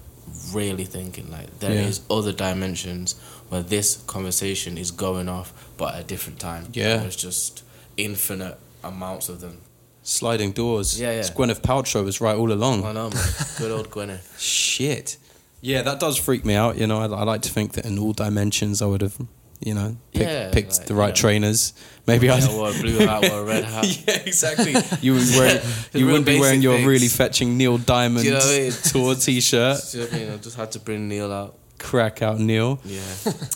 [0.54, 1.30] really thinking.
[1.32, 2.18] Like there is Yeah.
[2.18, 3.16] other dimensions
[3.50, 6.68] where this conversation is going off, but at a different time.
[6.74, 6.98] Yeah.
[6.98, 7.64] There's just
[7.98, 9.58] infinite amounts of them.
[10.04, 11.00] Sliding doors.
[11.00, 11.20] Yeah, yeah.
[11.20, 12.84] It's Gwyneth Paltrow was right all along.
[12.86, 13.24] I know, man.
[13.58, 14.22] Good old Gwyneth.
[14.40, 15.18] Shit.
[15.62, 16.78] Yeah, that does freak me out.
[16.78, 19.18] You know, I, I like to think that in all dimensions I would have,
[19.60, 21.14] you know, pick, Yeah, picked like, the right yeah.
[21.22, 21.74] trainers.
[22.08, 22.38] Maybe I.
[22.40, 23.86] Yeah, wore a blue hat, wore a red hat.
[24.08, 24.74] yeah, exactly.
[25.02, 25.60] You would wear,
[25.92, 26.88] the you real wouldn't be wearing your things.
[26.88, 28.72] really fetching Neil Diamond You know I mean?
[28.72, 29.94] tour T-shirt.
[29.94, 30.32] You know what I mean?
[30.34, 31.56] I just had to bring Neil out.
[31.78, 32.80] Crack out, Neil.
[32.84, 33.02] Yeah.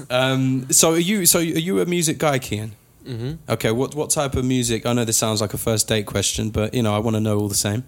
[0.09, 1.25] Um, so are you?
[1.25, 2.71] So are you a music guy, Kian?
[3.05, 3.71] hmm Okay.
[3.71, 4.85] What what type of music?
[4.85, 7.19] I know this sounds like a first date question, but you know I want to
[7.21, 7.83] know all the same.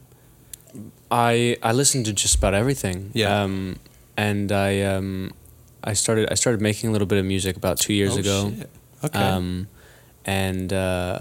[1.11, 3.11] I I listen to just about everything.
[3.13, 3.43] Yeah.
[3.43, 3.77] Um,
[4.17, 5.31] and I um,
[5.85, 8.53] I started I started making a little bit of music about two years Oh, ago.
[8.57, 8.69] shit.
[9.03, 9.19] Okay.
[9.19, 9.67] Um,
[10.25, 11.19] and uh,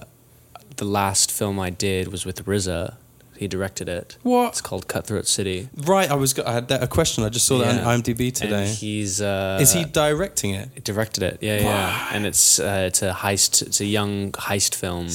[0.76, 2.94] the last film I did was with RZA.
[3.36, 4.16] He directed it.
[4.22, 4.50] What?
[4.50, 5.68] It's called Cutthroat City.
[5.76, 6.38] Right, I was.
[6.38, 7.24] I had that, a question.
[7.24, 7.84] I just saw that Yeah.
[7.88, 8.66] on IMDb today.
[8.68, 10.84] And he's uh, Is he directing it?
[10.84, 11.38] directed it?
[11.42, 12.08] Yeah, yeah.
[12.12, 13.60] And it's uh, it's a heist.
[13.60, 15.08] It's a young heist film.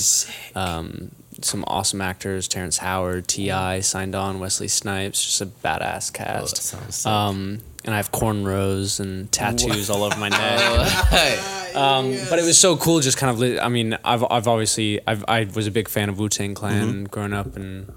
[0.53, 3.79] Um, some awesome actors: Terrence Howard, T.I.
[3.79, 5.23] signed on, Wesley Snipes.
[5.23, 6.27] Just a badass cast.
[6.27, 7.07] Oh, that sounds sick.
[7.12, 11.75] Um, and I have cornrows and tattoos all over my neck.
[11.75, 13.39] Um, But it was so cool, just kind of.
[13.39, 16.53] Li- I mean, I've I've obviously I've, I was a big fan of Wu Tang
[16.55, 17.03] Clan Mm-hmm.
[17.05, 17.91] growing up, and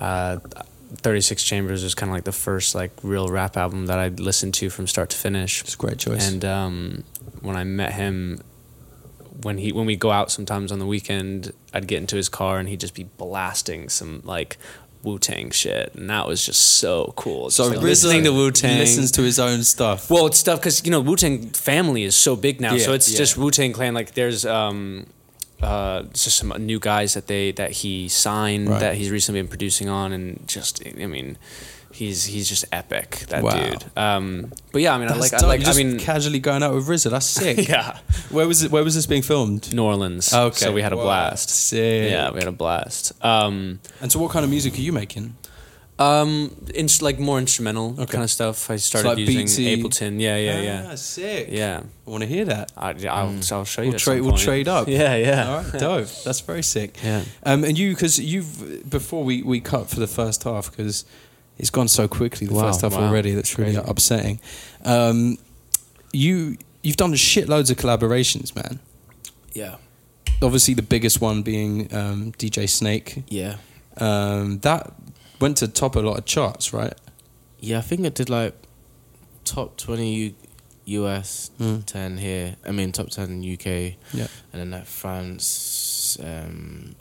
[0.00, 0.38] uh,
[0.96, 4.08] Thirty Six Chambers was kind of like the first like real rap album that I
[4.08, 5.62] listened to from start to finish.
[5.62, 6.30] It's a great choice.
[6.30, 7.04] And um,
[7.42, 8.40] when I met him,
[9.42, 12.58] when he when we go out sometimes on the weekend, I'd get into his car
[12.58, 14.58] and he'd just be blasting some like
[15.06, 17.48] Wu Tang shit, and that was just so cool.
[17.50, 20.10] so like, listening to Wu Tang, listens to his own stuff.
[20.10, 23.10] well, it's stuff because you know Wu Tang family is so big now, so it's
[23.10, 23.16] yeah.
[23.16, 23.94] just Wu Tang Clan.
[23.94, 25.06] Like there's um,
[25.62, 28.80] uh, just some new guys that they that he signed Right.
[28.80, 31.38] that he's recently been producing on, and just I mean,
[31.96, 33.50] he's he's just epic that Wow.
[33.64, 33.84] dude.
[33.96, 36.86] Um, but yeah, I mean, I like I like I mean, casually going out with
[36.86, 37.10] RZA.
[37.10, 37.68] That's sick.
[37.74, 37.98] yeah,
[38.30, 38.70] Where was it?
[38.70, 39.72] Where was this being filmed?
[39.74, 40.32] New Orleans.
[40.32, 40.56] Okay.
[40.56, 41.48] so we had a blast.
[41.50, 42.10] Sick.
[42.10, 43.12] Yeah, we had a blast.
[43.24, 45.34] Um, And so, what kind of music are you making?
[45.98, 48.12] um, ins- like more instrumental Okay.
[48.12, 48.68] kind of stuff.
[48.70, 50.20] I started like using beatsy- Ableton.
[50.20, 51.48] Yeah, yeah, yeah, Ah, sick.
[51.50, 51.80] yeah.
[52.06, 52.70] I want to hear that.
[52.76, 53.90] I, I'll, I'll show you.
[53.92, 54.20] We'll trade.
[54.20, 54.88] We'll trade up.
[55.00, 55.48] Yeah, yeah.
[55.48, 56.08] All right, dope.
[56.24, 56.98] That's very sick.
[57.02, 57.22] Yeah.
[57.44, 61.06] Um, and you, because you've before we we cut for the first half because
[61.58, 63.08] it's gone so quickly the Wow, first half wow.
[63.08, 63.32] already.
[63.32, 63.88] That's really Crazy.
[63.90, 64.40] upsetting.
[64.84, 65.38] Um,
[66.12, 68.78] you you've done shitloads of collaborations, man.
[69.52, 69.76] Yeah.
[70.42, 73.24] Obviously, the biggest one being um, DJ Snake.
[73.28, 73.56] Yeah.
[73.96, 74.92] Um, that
[75.40, 76.92] went to top a lot of charts, right?
[77.58, 78.54] Yeah, I think it did like
[79.44, 80.34] top 20 U-
[81.04, 81.84] US, Mm.
[81.86, 82.56] 10 here.
[82.66, 83.96] I mean, top 10 UK.
[84.12, 84.26] Yeah.
[84.52, 86.94] And then like France, um,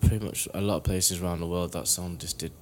[0.00, 1.72] pretty much a lot of places around the world.
[1.72, 2.52] That song just did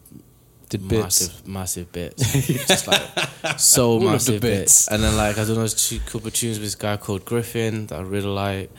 [0.68, 1.02] Did bits.
[1.28, 2.32] massive, massive bits.
[2.68, 4.86] just like so All massive bits.
[4.86, 4.88] bits.
[4.88, 7.88] And then like I don't know, two couple of tunes with this guy called Gryffin
[7.88, 8.70] that I really like.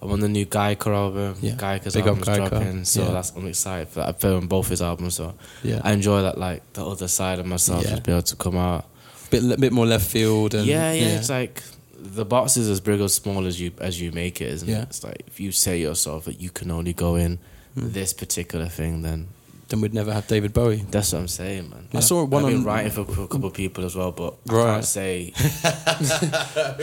[0.00, 1.36] I'm on the new Geiker album.
[1.40, 1.52] Yeah.
[1.52, 2.48] Geiker's Big up album's Geiker.
[2.48, 3.12] dropping, so Yeah.
[3.12, 4.08] that's I'm excited for that.
[4.08, 5.80] I filmed both his albums, so Yeah.
[5.84, 7.96] I enjoy that like the other side of myself Yeah.
[7.96, 8.86] to be able to come out.
[9.30, 10.54] bit bit more left field.
[10.54, 11.62] And, yeah, yeah, It's like
[11.98, 14.82] the box is as big or small as you as you make it, isn't Yeah.
[14.82, 14.88] it?
[14.90, 17.38] It's like if you say yourself that you can only go in
[17.74, 17.92] Hmm.
[17.92, 19.28] this particular thing, then
[19.72, 20.84] then we'd never have David Bowie.
[20.90, 21.88] that's what I'm saying, man.
[21.94, 24.34] I saw one I've been on- writing for a couple of people as well, but
[24.48, 24.72] I Right.
[24.74, 25.32] can't say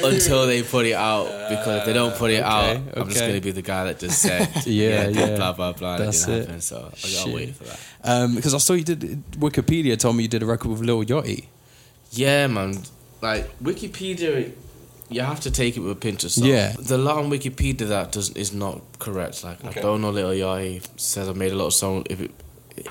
[0.03, 3.19] until they put it out because if they don't put it out, okay, I'm just
[3.21, 5.35] gonna be the guy that just said, Yeah, yeah.
[5.35, 5.97] blah blah blah.
[5.97, 7.33] That's it happen, so I gotta Shit.
[7.33, 7.79] wait for that.
[8.03, 11.03] Um, because I saw you did Wikipedia told me you did a record with Lil
[11.03, 11.45] Yachty.
[12.11, 12.79] Yeah, man.
[13.21, 14.51] Like Wikipedia,
[15.09, 16.47] you have to take it with a pinch of salt.
[16.47, 16.73] Yeah.
[16.79, 19.43] the lot on Wikipedia that does is not correct.
[19.43, 22.05] Like I don't know, Little Yachty says I made a lot of songs.
[22.09, 22.31] If it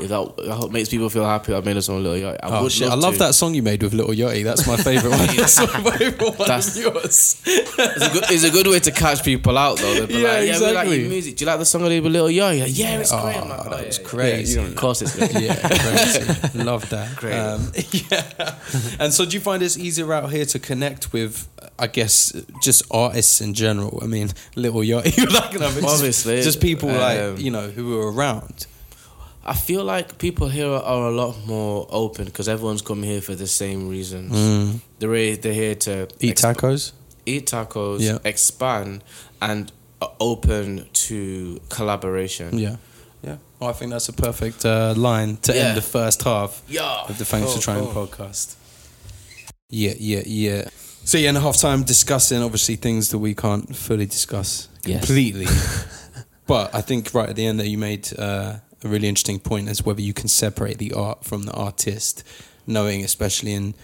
[0.01, 2.39] if that, that makes people feel happy, I made a song with Little Yachty.
[2.43, 2.89] I Oh shit!
[2.89, 3.19] I love to.
[3.21, 4.45] that song you made with Little Yachty.
[4.45, 5.27] That's my favorite one.
[5.37, 7.43] That's my favorite one That's- yours.
[7.47, 10.07] It's a good, it's a good way to catch people out though.
[10.07, 11.01] They'll Yeah, like, yeah, we like exactly.
[11.01, 11.37] your music.
[11.37, 12.61] Do you like the song I did with Little Yachty?
[12.63, 13.37] Like, yeah, it's great.
[13.37, 14.61] I'm like, Oh, oh, that yeah, was yeah, crazy.
[14.61, 14.67] yeah.
[14.67, 15.43] Of course, it's good.
[15.43, 16.59] yeah, crazy.
[16.65, 17.17] Love that.
[17.17, 17.35] Great.
[17.39, 17.73] Um,
[18.11, 18.55] yeah.
[19.01, 21.49] And so, do you find it's easier out here to connect with,
[21.79, 23.99] I guess, just artists in general?
[24.03, 27.99] I mean, Little Yachty, like, but just- Obviously, just people like um, you know who
[28.01, 28.67] are around.
[29.49, 33.35] I feel like people here are a lot more open because everyone's coming here for
[33.35, 34.33] the same reasons.
[34.33, 34.81] Mm.
[34.99, 36.93] They're they're here to Eat exp- tacos.
[37.27, 38.19] eat tacos, Yeah.
[38.25, 39.03] expand,
[39.41, 42.59] and are open to collaboration.
[42.59, 42.77] Yeah,
[43.23, 43.37] yeah.
[43.59, 45.69] Well, I think that's a perfect uh, line to Yeah.
[45.69, 47.09] end the first half Yeah.
[47.09, 47.93] of the Thanks for Oh, Trying oh.
[48.07, 48.55] podcast.
[49.71, 50.69] Yeah, yeah, yeah.
[51.05, 54.99] So yeah, in the half time discussing obviously things that we can't fully discuss Yes.
[55.07, 55.47] completely.
[56.47, 59.69] but I think right at the end that you made uh, a really interesting point
[59.69, 62.23] as whether you can separate the art from the artist,
[62.67, 63.75] knowing especially in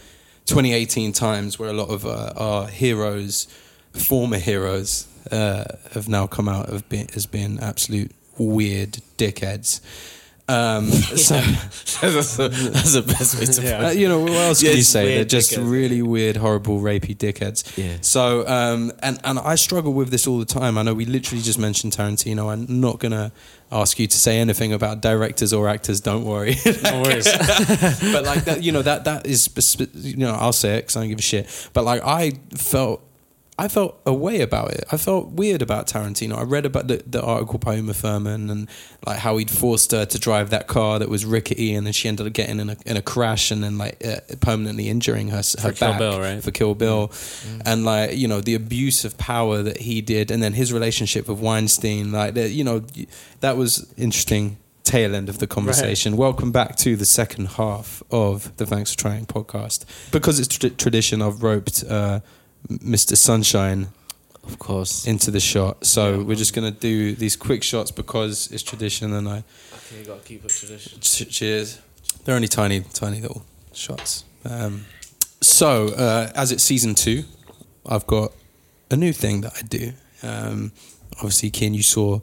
[0.46, 3.46] 2018 times where a lot of uh, our heroes,
[3.92, 9.80] former heroes, uh, have now come out of being, as being absolute weird dickheads.
[10.46, 14.70] Um, so that's, the, that's the best way to uh, you know, what else can
[14.70, 15.14] Yeah, you say?
[15.14, 15.70] They're just dickheads.
[15.70, 17.78] really weird, horrible, rapey dickheads.
[17.78, 17.96] Yeah.
[18.02, 20.76] So, um, and and I struggle with this all the time.
[20.76, 22.52] I know we literally just mentioned Tarantino.
[22.52, 23.32] I'm not gonna
[23.72, 26.00] ask you to say anything about directors or actors.
[26.02, 26.56] Don't worry.
[26.82, 27.24] No worries.
[28.12, 29.48] but like that, you know that that is,
[29.94, 31.70] you know, I'll say it because I don't give a shit.
[31.72, 33.02] But like I felt.
[33.56, 34.84] I felt a way about it.
[34.90, 36.36] I felt weird about Tarantino.
[36.36, 38.68] I read about the, the article by Uma Thurman and
[39.06, 42.08] like how he'd forced her to drive that car that was rickety, and then she
[42.08, 45.42] ended up getting in a in a crash and then like uh, permanently injuring her
[45.62, 46.42] her Kill back Bill, right?
[46.42, 47.12] for Kill Bill,
[47.64, 51.28] and like you know the abuse of power that he did, and then his relationship
[51.28, 52.10] with Weinstein.
[52.10, 52.82] Like that, you know,
[53.40, 54.58] that was interesting.
[54.82, 56.14] Tail end of the conversation.
[56.14, 59.86] Welcome back to the second half of the Thanks for Trying podcast.
[60.12, 62.20] Because it's tra- tradition, I've roped uh,
[62.68, 63.16] Mr.
[63.16, 63.88] Sunshine
[64.44, 65.06] Of course.
[65.06, 65.84] into the shot.
[65.84, 70.04] So we're just gonna do these quick shots because it's tradition, and I Okay, you
[70.06, 71.00] gotta keep it tradition.
[71.00, 71.78] Ch- cheers.
[72.24, 74.24] They're only tiny, tiny little shots.
[74.44, 74.86] Um,
[75.40, 77.24] so, uh, as it's season two,
[77.86, 78.32] I've got
[78.90, 79.92] a new thing that I do.
[80.22, 80.72] Um,
[81.16, 82.20] obviously, Ken, you saw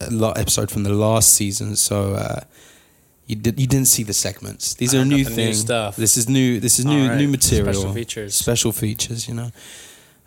[0.00, 2.40] a lot episode from the last season, so uh,
[3.30, 4.74] you did you didn't see the segments.
[4.74, 5.36] These I are new things.
[5.36, 5.96] new stuff.
[5.96, 6.58] This is new.
[6.58, 7.16] This is new right.
[7.16, 7.72] new material.
[7.72, 8.34] Special features.
[8.34, 9.28] Special features.
[9.28, 9.50] You know,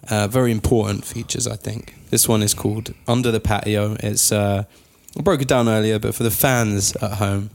[0.10, 1.46] uh, very important features.
[1.46, 3.98] I think this one is called Under the Patio.
[4.00, 4.64] It's uh,
[5.18, 7.50] I broke it down earlier, but for the fans at home,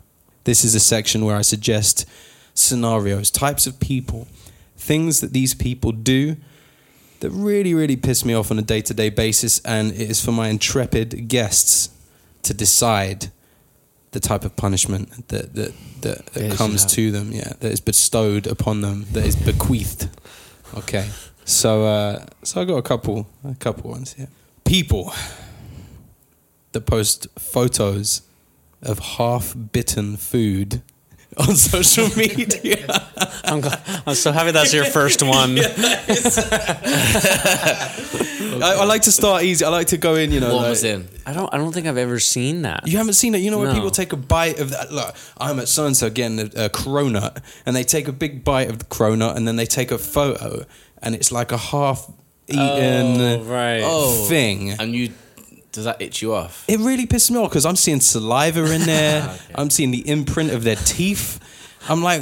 [0.44, 2.04] this is a section where I suggest
[2.52, 4.28] scenarios, types of people,
[4.76, 6.36] things that these people do
[7.20, 10.22] that really, really piss me off on a day to day basis, and it is
[10.22, 11.88] for my intrepid guests
[12.42, 13.30] to decide
[14.12, 17.32] the type of punishment that that that, that comes to them.
[17.32, 20.08] Yeah, that is bestowed upon them, that is bequeathed.
[20.76, 21.08] Okay,
[21.44, 24.28] so uh, so I got a couple, a couple ones here.
[24.64, 25.12] People
[26.72, 28.22] that post photos
[28.82, 30.82] of half-bitten food
[31.36, 32.84] on social media.
[33.44, 35.58] I'm, glad, I'm so happy that's your first one.
[38.60, 39.64] I, I like to start easy.
[39.64, 40.32] I like to go in.
[40.32, 41.08] You know, What like- was in?
[41.26, 41.52] I don't.
[41.52, 42.86] I don't think I've ever seen that.
[42.88, 43.38] You haven't seen it.
[43.38, 43.74] You know when No.
[43.74, 44.90] people take a bite of that.
[44.92, 48.42] Look, I'm at so and so getting a, a cronut, and they take a big
[48.44, 50.64] bite of the cronut, and then they take a photo,
[51.02, 52.10] and it's like a half
[52.48, 52.58] eaten
[53.20, 53.82] Oh, right.
[53.84, 54.24] Oh.
[54.28, 54.70] thing.
[54.72, 55.12] And you,
[55.78, 56.64] does that itch you off?
[56.68, 59.38] It really pisses me off because I'm seeing saliva in there.
[59.54, 61.38] I'm seeing the imprint of their teeth.
[61.88, 62.20] I'm like,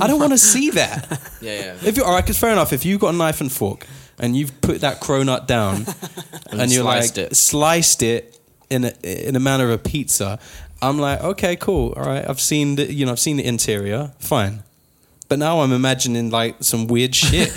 [0.00, 1.20] I don't want to see that.
[1.42, 1.76] Yeah, yeah.
[1.88, 2.74] If you're all right, because fair enough.
[2.74, 3.86] If you've got a knife and fork
[4.18, 5.86] and you've put that cronut down
[6.50, 7.34] and, you're sliced like it.
[7.34, 10.38] sliced it in a, in a manner of a pizza,
[10.82, 11.94] I'm like, okay, cool.
[11.96, 14.62] All right, I've seen the you know I've seen the interior, fine.
[15.30, 17.56] But now I'm imagining like some weird shit.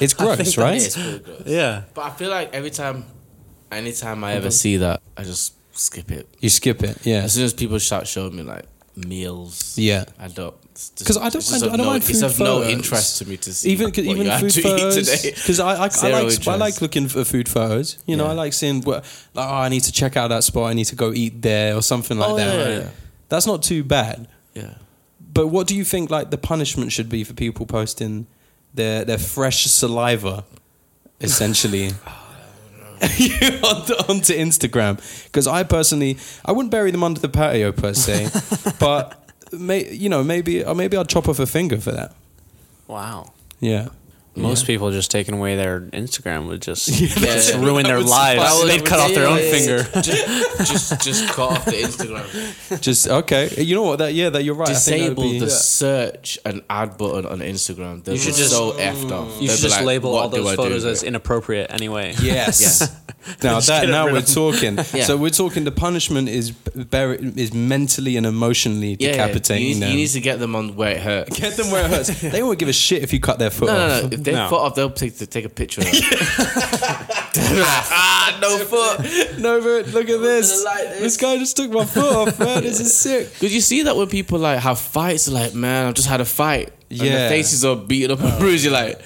[0.00, 0.82] it's gross, right?
[0.82, 1.42] It's gross.
[1.46, 1.82] Yeah.
[1.94, 3.04] But I feel like every time,
[3.72, 6.28] anytime I ever see that, I just skip it.
[6.40, 7.24] You skip it, yeah.
[7.24, 8.64] As soon as people start showing me like
[8.96, 10.04] meals, Yeah.
[10.18, 10.54] I don't.
[11.04, 13.28] 'Cause I don't- it's just I don't no, mind It's food of no interest to
[13.28, 15.30] me to see even even food to eat photos today.
[15.34, 17.98] because I I, I like I like looking for food photos.
[18.06, 18.30] You know, Yeah.
[18.30, 19.04] I like seeing what
[19.34, 20.70] like oh I need to check out that spot.
[20.70, 22.54] I need to go eat there or something like Oh, that.
[22.68, 22.88] yeah, yeah.
[23.28, 24.28] That's not too bad.
[24.54, 24.74] Yeah.
[25.34, 28.26] But what do you think like the punishment should be for people posting
[28.72, 30.44] their their fresh saliva,
[31.20, 31.90] essentially?
[33.62, 38.28] onto, onto Instagram because I personally I wouldn't bury them under the patio per se,
[38.78, 42.14] but may, you know maybe or maybe I'd chop off a finger for that.
[42.86, 43.32] Wow.
[43.60, 43.88] Yeah.
[44.38, 47.64] Most people just taking away their Instagram would just, Yeah, just yeah.
[47.64, 48.40] ruin their lives.
[48.42, 49.50] That would- They'd cut off their yeah, own yeah, yeah.
[49.82, 49.82] finger.
[50.02, 52.80] just, just, just cut off the Instagram.
[52.80, 53.50] Just okay.
[53.62, 53.98] You know what?
[53.98, 54.68] That yeah, that you're right.
[54.70, 58.04] I think that would Disable be- the search and ad button on Instagram.
[58.04, 59.40] They're You should just just- so effed off.
[59.40, 60.92] You They'll should be just like, label what all do those I do photos with
[60.92, 61.06] as it?
[61.08, 62.14] inappropriate anyway.
[62.22, 62.80] Yes.
[63.42, 64.34] Now that now we're them.
[64.34, 64.76] talking.
[64.94, 65.04] Yeah.
[65.04, 65.64] So we're talking.
[65.64, 69.12] The punishment is ber- is mentally and emotionally Yeah, yeah.
[69.26, 69.90] decapitating You, need- them.
[69.90, 71.38] you need to get them on where it hurts.
[71.38, 72.20] Get them where it hurts.
[72.20, 74.02] they won't give a shit if you cut their foot No, off.
[74.04, 74.14] no, no.
[74.16, 74.48] If they No.
[74.48, 76.04] foot off, they'll take take a picture of it.
[77.36, 79.38] ah, no foot.
[79.38, 80.64] No, but look at this.
[80.64, 81.00] like this.
[81.00, 82.62] This guy just took my foot off, man.
[82.62, 83.38] This is sick.
[83.38, 85.28] Did you see that when people like have fights?
[85.28, 86.72] Like, man, I've just had a fight.
[86.90, 87.28] And Yeah.
[87.28, 88.64] faces are beaten up and bruised.
[88.64, 89.00] You're like,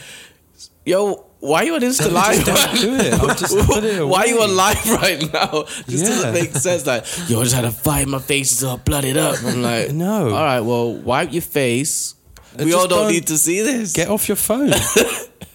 [0.84, 2.44] yo, why are you on Insta live?
[2.44, 3.14] Don't do it.
[3.14, 4.44] I'll just put it Why are you away.
[4.50, 5.64] on live right now?
[5.86, 6.08] This Yeah.
[6.08, 6.86] doesn't make sense.
[6.86, 8.06] Like, yo, I just had a fight.
[8.06, 9.42] My face is all blooded up.
[9.44, 10.26] I'm like, No.
[10.34, 12.14] All right, well, wipe your face.
[12.58, 13.92] We all don't, don't- need to see this.
[13.92, 14.72] Get off your phone.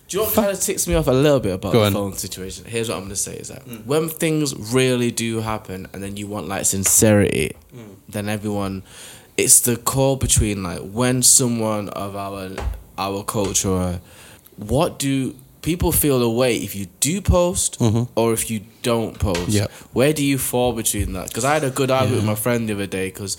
[0.08, 1.88] Do you know what kind of ticks me off a little bit about Go the
[1.88, 1.94] on.
[1.94, 2.64] phone situation?
[2.64, 3.86] Here's what I'm gonna say: is that mm.
[3.86, 7.96] when things really do happen, and then you want like sincerity, mm.
[8.08, 8.84] then everyone,
[9.36, 12.52] it's the call between like when someone of our
[12.98, 14.00] our culture,
[14.56, 18.04] what do people feel the way if you do post mm-hmm.
[18.18, 19.50] or if you don't post?
[19.50, 19.70] Yep.
[19.92, 21.28] Where do you fall between that?
[21.28, 23.36] Because I had a good argument with my friend the other day because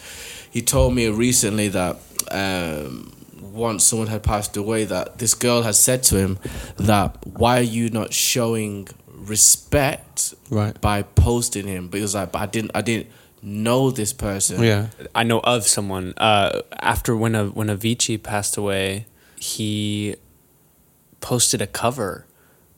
[0.50, 1.96] he told me recently that.
[2.30, 3.14] Um,
[3.58, 6.38] once someone had passed away that this girl had said to him
[6.76, 10.78] that why are you not showing respect Right.
[10.80, 13.08] by posting him but he was like but I didn't I didn't
[13.42, 14.88] know this person yeah.
[15.14, 19.06] I know of someone uh, after when a when Avicii passed away,
[19.38, 20.16] he
[21.20, 22.24] posted a cover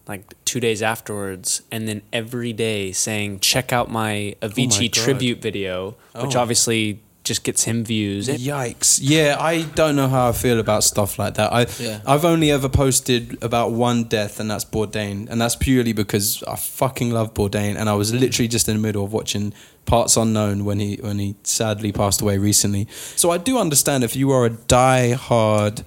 [0.07, 5.03] like two days afterwards, and then every day saying, "Check out my Avicii God.
[5.05, 6.40] tribute video," which Oh.
[6.40, 8.28] obviously just gets him views.
[8.28, 8.98] Yikes!
[9.02, 11.52] Yeah, I don't know how I feel about stuff like that.
[11.52, 12.00] I Yeah.
[12.06, 16.56] I've only ever posted about one death, and that's Bourdain, and that's purely because I
[16.56, 19.52] fucking love Bourdain, and I was literally just in the middle of watching
[19.87, 22.87] Parts Unknown when he when he sadly passed away recently.
[23.16, 25.83] So I do understand if you are a die-hard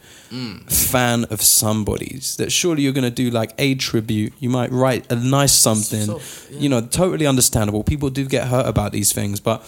[0.67, 4.33] fan of somebody's that surely you're going to do like a tribute.
[4.39, 6.05] You might write a nice something.
[6.05, 6.21] So-
[6.57, 7.83] You know, totally understandable.
[7.83, 9.63] People do get hurt about these things, but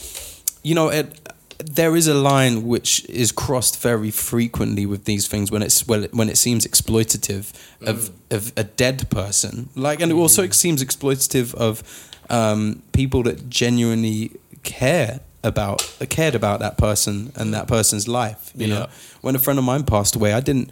[0.64, 1.20] you know, it,
[1.58, 6.04] there is a line which is crossed very frequently with these things when it's well,
[6.12, 8.36] when it seems exploitative of mm.
[8.36, 10.54] of a dead person, like, and it also mm.
[10.54, 11.84] seems exploitative of
[12.30, 14.32] um, people that genuinely
[14.64, 18.52] care about cared about that person and that person's life.
[18.56, 18.88] You know,
[19.22, 20.70] when a friend of mine passed away, I didn't.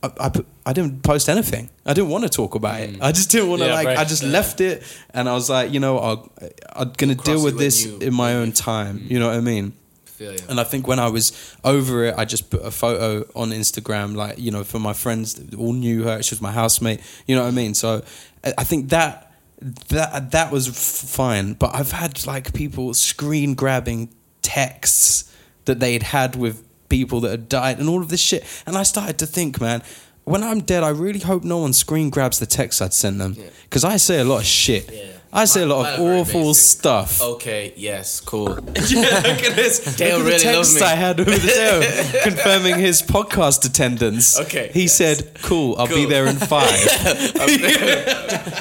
[0.00, 0.30] I, I,
[0.64, 1.70] I didn't post anything.
[1.84, 2.92] I didn't want to talk about it.
[2.92, 3.02] Mm.
[3.02, 3.86] I just didn't want to Yeah, like.
[3.88, 3.98] right.
[3.98, 6.32] I just left it, and I was like, you know, I'll,
[6.72, 9.04] I'm gonna deal with this you- in my own time.
[9.08, 9.72] You know what I mean?
[10.18, 10.38] Feel you.
[10.48, 14.16] And I think when I was over it, I just put a photo on Instagram,
[14.16, 16.22] like you know, for my friends that all knew her.
[16.22, 17.00] She was my housemate.
[17.26, 17.74] You know what I mean?
[17.74, 18.02] So
[18.42, 21.54] I think that that that was fine.
[21.54, 24.12] But I've had like people screen grabbing
[24.42, 25.32] texts
[25.66, 28.44] that they'd had with people that had died and all of this shit.
[28.66, 29.82] And I started to think, man.
[30.24, 33.34] When I'm dead, I really hope no one screen grabs the text I'd sent them
[33.62, 34.90] because I say a lot of shit.
[34.92, 35.17] Yeah.
[35.30, 37.20] I say a lot of awful stuff.
[37.20, 38.48] Okay, yes, cool.
[38.88, 39.96] Yeah, look at this.
[39.96, 40.86] Dale look at really the loves text me.
[40.86, 44.40] I had with Dale confirming his podcast attendance.
[44.40, 44.96] Okay, He yes.
[44.96, 46.80] said, "Cool, I'll be there in five.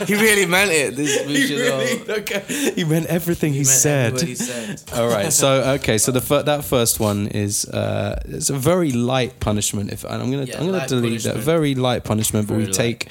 [0.07, 0.95] he really meant it.
[0.97, 2.43] This, he, all- really, okay.
[2.75, 4.21] he meant everything he, meant said.
[4.21, 4.81] he said.
[4.93, 8.91] All right, so okay, so the fir- that first one is uh, it's a very
[8.91, 9.91] light punishment.
[9.91, 12.67] If and I'm gonna Yeah, I'm gonna light delete that very light punishment, but Very
[12.67, 13.07] we take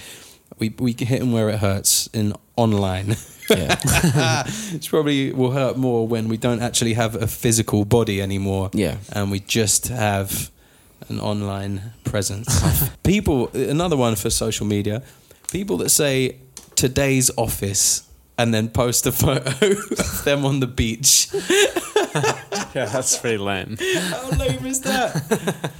[0.59, 3.17] we we hit him where it hurts in online.
[3.51, 3.77] Yeah.
[4.73, 8.71] It's probably will hurt more when we don't actually have a physical body anymore.
[8.73, 8.97] Yeah.
[9.13, 10.51] And we just have
[11.09, 12.89] an online presence.
[13.03, 15.03] people, another one for social media,
[15.53, 16.37] people that say
[16.75, 18.03] today's office
[18.39, 21.29] and then post a photo of them on the beach.
[22.75, 23.77] Yeah, that's pretty lame.
[23.81, 25.73] How lame is that?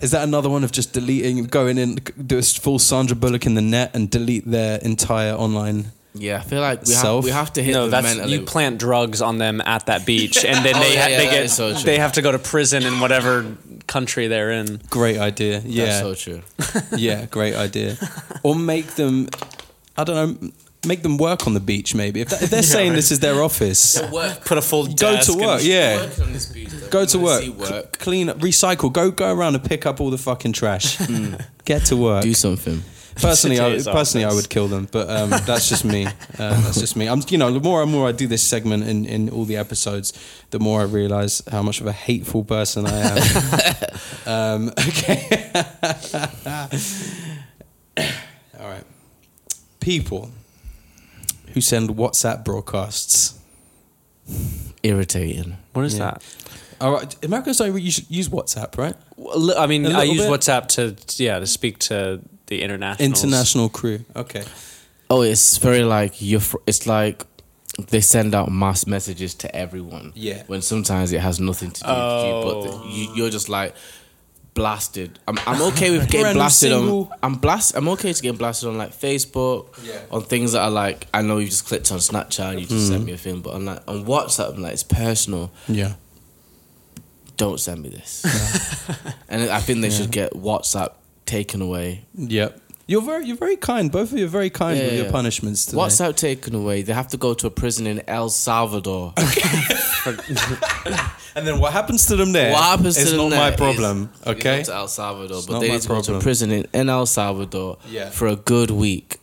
[0.00, 1.96] Is that another one of just deleting, going in,
[2.26, 5.92] do a full Sandra Bullock in the net and delete their entire online?
[6.14, 7.24] Yeah, I feel like we have, Self?
[7.24, 8.38] we have to hit No, them that's mentally.
[8.38, 11.18] you plant drugs on them at that beach, and then Oh, they yeah, ha- yeah,
[11.18, 14.80] they get so they have to go to prison in whatever country they're in.
[14.90, 15.60] Great idea.
[15.64, 15.84] Yeah.
[15.84, 16.42] That's so true.
[16.96, 17.96] yeah, great idea.
[18.42, 19.28] Or make them,
[19.96, 20.50] I don't know,
[20.86, 22.20] make them work on the beach maybe.
[22.22, 24.44] If, that, if they're saying this is their office, Work.
[24.44, 25.60] Put a full go desk to work.
[25.60, 25.96] and- Yeah.
[26.06, 26.88] Working on this beach, though.
[26.88, 28.92] Go We to wanna work, see cl- clean up, recycle.
[28.92, 30.96] Go go around and pick up all the fucking trash.
[31.64, 32.22] Get to work.
[32.22, 32.82] Do something.
[33.16, 34.36] Personally, I, Today's personally, I office.
[34.42, 36.06] would kill them, but um, that's just me.
[36.06, 37.06] Uh, that's just me.
[37.08, 39.56] I'm, you know, the more and more I do this segment in, in all the
[39.58, 40.12] episodes,
[40.50, 43.18] the more I realize how much of a hateful person I
[44.26, 44.62] am.
[44.62, 45.50] um, okay.
[48.58, 48.84] all right.
[49.80, 50.30] People
[51.52, 53.38] who send WhatsApp broadcasts.
[54.82, 55.56] Irritating.
[55.72, 56.12] What is Yeah.
[56.12, 56.22] that?
[56.80, 58.94] All right, Americans don't use, use WhatsApp, right?
[59.16, 60.30] Well, I mean, A I little use bit?
[60.40, 64.04] WhatsApp to yeah to speak to the international International crew.
[64.16, 64.44] Okay.
[65.10, 66.40] Oh, it's very like you're.
[66.66, 67.26] It's like
[67.90, 70.12] they send out mass messages to everyone.
[70.14, 70.42] Yeah.
[70.46, 73.74] When sometimes it has nothing to do with you, but the, you, you're just like
[74.60, 75.18] blasted.
[75.26, 77.08] I'm, I'm okay with getting blasted single.
[77.10, 77.18] on.
[77.22, 77.74] I'm blast.
[77.74, 79.68] I'm okay to getting blasted on like Facebook.
[79.82, 80.00] Yeah.
[80.10, 82.88] On things that are like I know you just clicked on Snapchat, and you just
[82.88, 85.50] sent me a thing, but on like on WhatsApp, I'm like it's personal.
[85.66, 85.94] Yeah.
[87.38, 88.22] Don't send me this.
[89.30, 90.92] and I think they should get WhatsApp
[91.24, 92.04] taken away.
[92.14, 92.60] Yep.
[92.90, 93.92] You're very you're very kind.
[93.92, 95.78] Both of you are very kind Yeah, with your punishments today.
[95.78, 96.82] WhatsApp taken away.
[96.82, 99.14] They have to go to a prison in El Salvador.
[101.36, 102.50] And then what happens to them there?
[102.52, 104.10] What happens to is them not my problem.
[104.22, 104.62] is- okay.
[104.64, 106.22] to El Salvador, It's but they my need to go to problem.
[106.22, 108.10] prison in, in El Salvador Yeah.
[108.10, 109.18] for a good week.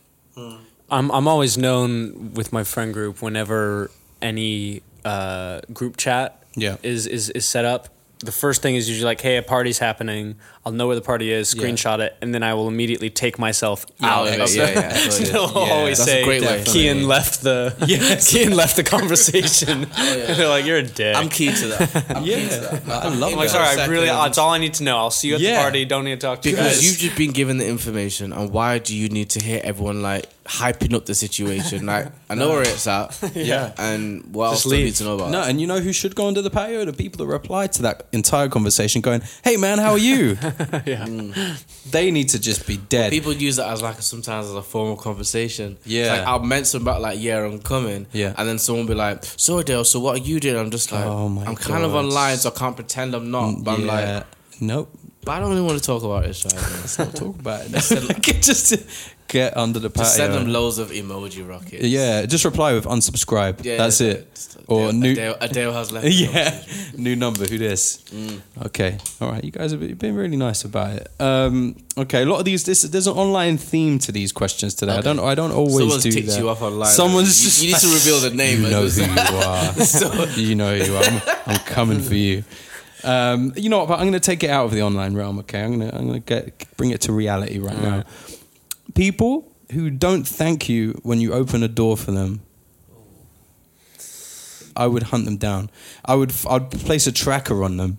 [0.90, 3.90] I'm I'm always known with my friend group whenever
[4.22, 6.76] any uh, group chat Yeah.
[6.82, 7.88] is, is is set up.
[8.24, 10.36] The first thing is usually like, "Hey, a party's happening.
[10.68, 11.54] I'll know where the party is.
[11.54, 11.62] Yeah.
[11.62, 14.72] Screenshot it, and then I will immediately take myself Yeah, out yeah, of yeah, the.
[14.72, 15.24] yeah, totally.
[15.30, 16.62] They'll Yeah, always that's say, great way.
[16.64, 18.30] "Kian left the Yes.
[18.34, 21.80] Kian left the conversation." Oh, They're like, "You're a dick." I'm key to that.
[22.16, 22.82] I'm key to that.
[23.04, 24.06] I love I'm like, sorry, I really.
[24.08, 24.98] That's all I need to know.
[24.98, 25.56] I'll see you at Yeah.
[25.56, 25.84] the party.
[25.86, 26.84] Don't need to talk to you Because guys.
[26.86, 30.26] you've just been given the information, and why do you need to hear everyone like
[30.44, 31.86] hyping up the situation?
[31.86, 33.18] Like, I know where it's at.
[33.34, 33.72] Yeah.
[33.78, 35.92] And what Just else do I need to know about No, and you know who
[35.92, 36.84] should go under the patio?
[36.84, 40.36] The people that replied to that entire conversation, going, "Hey man, how are you?"
[40.86, 41.06] yeah.
[41.06, 41.90] Mm.
[41.90, 43.10] they need to just be dead.
[43.12, 45.78] People use that as like sometimes as a formal conversation.
[45.84, 46.12] Yeah.
[46.12, 48.06] like I'll mention about like yeah I'm coming.
[48.12, 48.34] Yeah.
[48.36, 50.56] and then someone will be like, so Dale, so what are you doing?
[50.58, 52.04] I'm just like, Oh my I'm kind of God.
[52.06, 53.62] online, so I can't pretend I'm not.
[53.64, 54.24] But I'm like,
[54.60, 54.90] nope.
[55.24, 56.28] But I don't really want to talk about now.
[56.28, 57.70] Let's not talk about it.
[58.42, 58.74] just
[59.28, 60.04] get under the patio.
[60.04, 61.84] Just send them loads of emoji rockets.
[61.84, 63.62] yeah, just reply with unsubscribe.
[63.64, 64.34] Yeah, That's yeah, it.
[64.34, 65.12] just- Or Adele, new.
[65.12, 66.06] Adele, Adele has left.
[66.10, 66.62] yeah,
[66.96, 67.46] new number.
[67.46, 68.04] Who this?
[68.66, 69.42] Okay, all right.
[69.44, 71.08] You guys have been really nice about it.
[71.20, 72.64] Um, okay, a lot of these.
[72.64, 74.92] This, there's an online theme to these questions today.
[74.96, 75.20] I don't.
[75.20, 76.38] I don't always Someone's do ticked that.
[76.38, 76.88] you off online.
[76.90, 77.62] Someone's You- just.
[77.62, 78.62] you need to reveal the name.
[78.62, 80.38] You know who you are.
[80.38, 81.04] you know who you are.
[81.04, 82.44] I'm, I'm coming for you.
[83.08, 83.88] Um, you know what?
[83.88, 85.38] But I'm going to take it out of the online realm.
[85.40, 85.96] Okay, I'm going to.
[85.96, 88.04] I'm going to get bring it to reality right now.
[88.94, 92.42] People who don't thank you when you open a door for them.
[94.76, 95.70] I would hunt them down.
[96.04, 96.32] I would.
[96.48, 97.98] I'd place a tracker on them.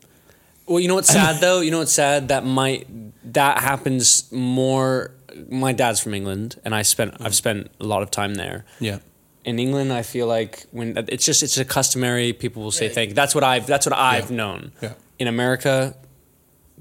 [0.67, 1.61] Well, you know what's sad though.
[1.61, 2.87] You know what's sad that might
[3.33, 5.11] that happens more.
[5.49, 8.65] My dad's from England, and I spent I've spent a lot of time there.
[8.79, 8.99] Yeah.
[9.45, 12.33] In England, I feel like when it's just it's a customary.
[12.33, 13.09] People will say thank.
[13.09, 13.15] you.
[13.15, 14.71] That's what I've that's what I've known.
[14.81, 14.93] Yeah.
[15.17, 15.95] In America,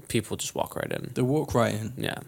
[0.07, 1.11] people just walk right in.
[1.13, 1.93] They walk right in.
[1.97, 2.19] Yeah.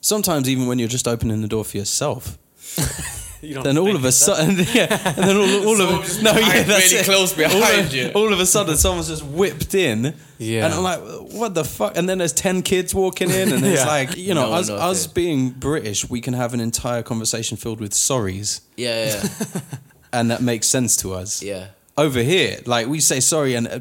[0.00, 2.38] Sometimes even when you're just opening the door for yourself.
[3.42, 4.86] You don't Then all of a sudden, yeah,
[5.16, 7.04] and then all, all Someone of just no, yeah, that's really it.
[7.06, 8.10] close all behind of, you.
[8.14, 10.66] All of a sudden, someone's just whipped in, Yeah.
[10.66, 11.00] and I'm like,
[11.32, 11.96] what the fuck?
[11.96, 13.86] And then there's ten kids walking in, and it's Yeah.
[13.86, 15.12] like, you know, No, us, us okay.
[15.14, 19.60] being British, we can have an entire conversation filled with sorries, Yeah, yeah,
[20.12, 21.42] and that makes sense to us.
[21.42, 21.68] yeah.
[21.96, 23.80] Over here, like we say sorry, and uh,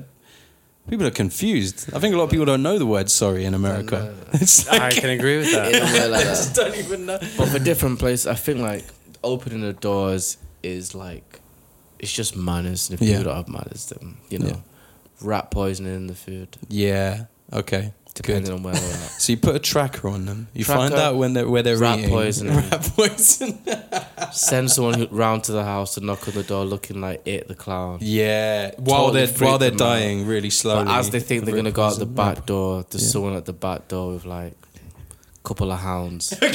[0.89, 1.93] people are confused.
[1.93, 4.14] I think a lot of people don't know the word sorry in America.
[4.34, 5.74] It's I like, can agree with that.
[5.74, 6.24] In like that.
[6.26, 7.18] just don't even know.
[7.38, 8.84] But for different places, I think like
[9.24, 11.40] opening the doors is like
[12.00, 12.90] it's just manners.
[12.90, 13.18] And if Yeah.
[13.18, 14.56] people don't have manners, then you know, Yeah.
[15.22, 17.26] rat poisoning in the food, Yeah.
[17.52, 17.94] Okay.
[18.16, 18.54] depending Good.
[18.56, 19.22] on where we're at.
[19.22, 20.48] So you put a tracker on them.
[20.54, 22.10] You Tracker, find out when they're where they're rat eating.
[22.12, 22.56] poisoning.
[22.70, 23.60] Rat poison.
[24.34, 27.56] Send someone round to the house to knock on the door, looking like it, the
[27.56, 28.00] clown.
[28.02, 28.72] yeah.
[28.78, 29.94] While Totally they're while they're them out.
[29.96, 30.86] dying really slowly.
[30.86, 33.10] But as they think they're gonna go out the back door, there's Yeah.
[33.10, 34.54] someone at the back door with like
[35.44, 36.34] couple of hounds.
[36.42, 36.52] you know,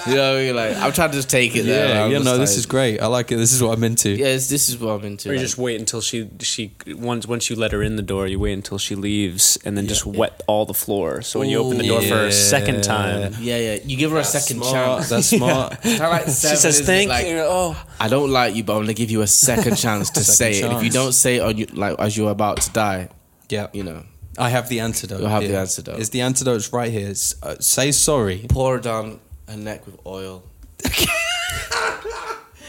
[0.00, 0.56] what I mean?
[0.56, 1.88] like I'm trying to just take it there.
[1.88, 3.00] Yeah, I'm yeah, just no, this like- is great.
[3.00, 3.36] I like it.
[3.36, 4.10] This is what I'm into.
[4.10, 5.28] Yeah, it's, this is what I'm into.
[5.28, 8.02] Or you like- just wait until she she once once you let her in the
[8.02, 11.22] door, you wait until she leaves, and then just wet all the floor.
[11.22, 13.78] So when you open the door for a second time, yeah, yeah.
[13.84, 14.72] You give her a second smart.
[14.72, 15.08] chance.
[15.10, 15.82] That's smart.
[15.82, 16.86] Kinda like she seven, says isn't it?
[16.86, 17.38] thank Like, you.
[17.40, 20.54] Oh, I don't like you, but I'm gonna give you a second chance to Second
[20.54, 20.64] say it.
[20.64, 20.94] And if you chance.
[20.94, 23.08] don't say it on you, like as you're about to die,
[23.48, 23.68] Yeah.
[23.72, 24.04] you know,
[24.38, 25.20] I have the antidote.
[25.20, 25.98] You'll have the antidote.
[25.98, 27.08] It's the antidote's right here.
[27.08, 28.44] It's, uh, say sorry.
[28.48, 30.42] pour down her neck with oil,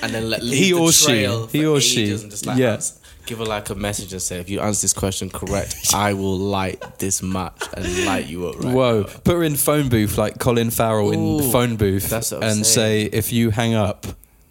[0.01, 1.05] and then let leave He the or she.
[1.05, 2.03] trail He for or she.
[2.03, 2.73] ages and just like Yeah.
[2.73, 6.13] ans- give her like a message and say, if you answer this question correct, I
[6.13, 8.59] will light this match and light you up.
[8.63, 9.01] Right Whoa.
[9.01, 12.09] now." Put her in phone booth like Colin Farrell in Ooh, the phone booth.
[12.09, 13.09] that's what I'm and saying.
[13.11, 14.07] say if you hang up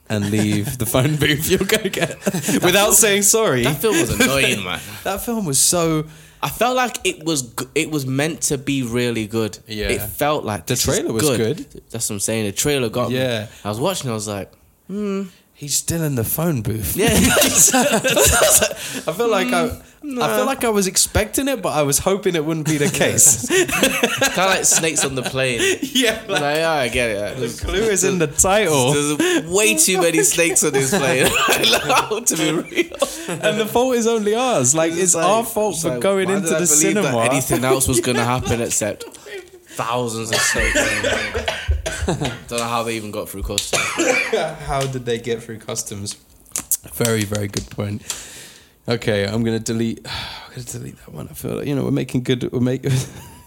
[0.09, 2.23] and leave the phone booth, you'll go get
[2.62, 3.62] without saying sorry.
[3.62, 4.81] That film was annoying, man.
[5.05, 6.05] That film was so
[6.43, 9.59] I felt like it was it was meant to be really good.
[9.66, 9.89] Yeah.
[9.89, 11.59] it felt like The trailer was good.
[11.91, 12.47] That's what I'm saying.
[12.47, 13.16] The trailer got me.
[13.16, 13.49] Yeah.
[13.64, 14.11] I was watching.
[14.11, 14.53] I was like,
[14.87, 15.24] hmm.
[15.57, 16.97] He's still in the phone booth.
[16.97, 17.13] yeah, I
[19.13, 19.69] feel like I,
[20.03, 22.77] mm, I feel like I was expecting it, but I was hoping it wouldn't be
[22.77, 23.49] the case.
[23.49, 25.79] kind of like snakes on the plane.
[25.83, 27.37] yeah, Like, yeah, I get it.
[27.39, 31.27] the clue is in the title, There's way too many snakes on this plane.
[32.27, 32.97] To be real,
[33.29, 34.75] and the fault is only ours.
[34.75, 37.21] Like it's, like- our fault for like, going into the cinema.
[37.23, 39.05] anything else was going to happen except
[39.77, 41.66] thousands of snakes.
[42.09, 42.19] On.
[42.49, 43.83] Don't know how they even got through customs.
[44.67, 46.15] How did they get through customs?
[46.95, 48.03] Very, very good point.
[48.89, 50.07] Okay, I'm gonna delete.
[50.47, 51.29] I'm gonna delete that one.
[51.29, 52.51] I feel like you know we're making good.
[52.53, 52.93] We're making.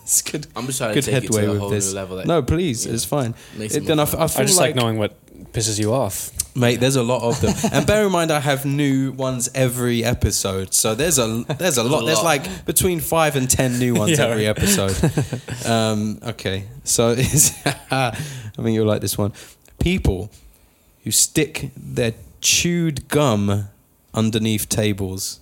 [0.10, 0.48] It's good.
[0.56, 1.90] I'm just trying to good take it to headway a with whole this.
[1.92, 2.94] new level, like- no, please, Yeah.
[2.94, 3.36] it's fine.
[3.60, 5.14] It- it then I, more f- I I feel just like, like knowing what
[5.54, 6.32] pisses you off.
[6.56, 6.80] mate.
[6.80, 10.74] There's a lot of them, and bear in mind I have new ones every episode.
[10.74, 12.06] So there's a there's a lot.
[12.08, 12.26] There's lot.
[12.26, 14.26] like between five and ten new ones Yeah.
[14.26, 14.98] every episode.
[15.70, 17.52] um, okay, so it's,
[18.60, 19.32] I think you'll like this one.
[19.80, 20.30] People
[21.04, 23.70] who stick their chewed gum
[24.14, 25.40] underneath tables.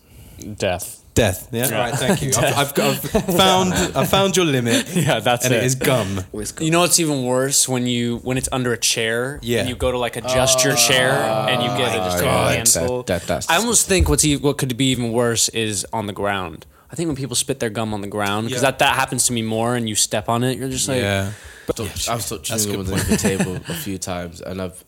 [0.57, 1.03] Death.
[1.15, 1.49] Death.
[1.51, 1.73] Yeah.
[1.73, 1.95] Right.
[1.95, 2.31] Thank you.
[2.37, 3.73] I've, I've, got, I've found.
[3.73, 4.85] I found your limit.
[4.95, 5.57] Yeah, that's and it.
[5.57, 6.21] it is gum.
[6.59, 9.39] You know what's even worse when you when it's under a chair.
[9.41, 9.61] Yeah.
[9.61, 11.11] And you go to like adjust your chair
[11.49, 12.51] and you get oh it just God.
[12.51, 13.03] a handful.
[13.03, 16.13] That- that- I almost think what's e- what could be even worse is on the
[16.13, 16.67] ground.
[16.91, 18.69] I think when people spit their gum on the ground because Yeah.
[18.71, 21.31] that that happens to me more and you step on it, you're just like yeah.
[21.75, 24.61] Stuck- I've stuck That's a chewing good gum underneath the table a few times, and
[24.61, 24.83] I've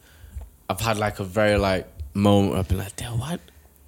[0.70, 2.52] I've had like a very like moment.
[2.52, 3.38] Where I've been like, "Damn, why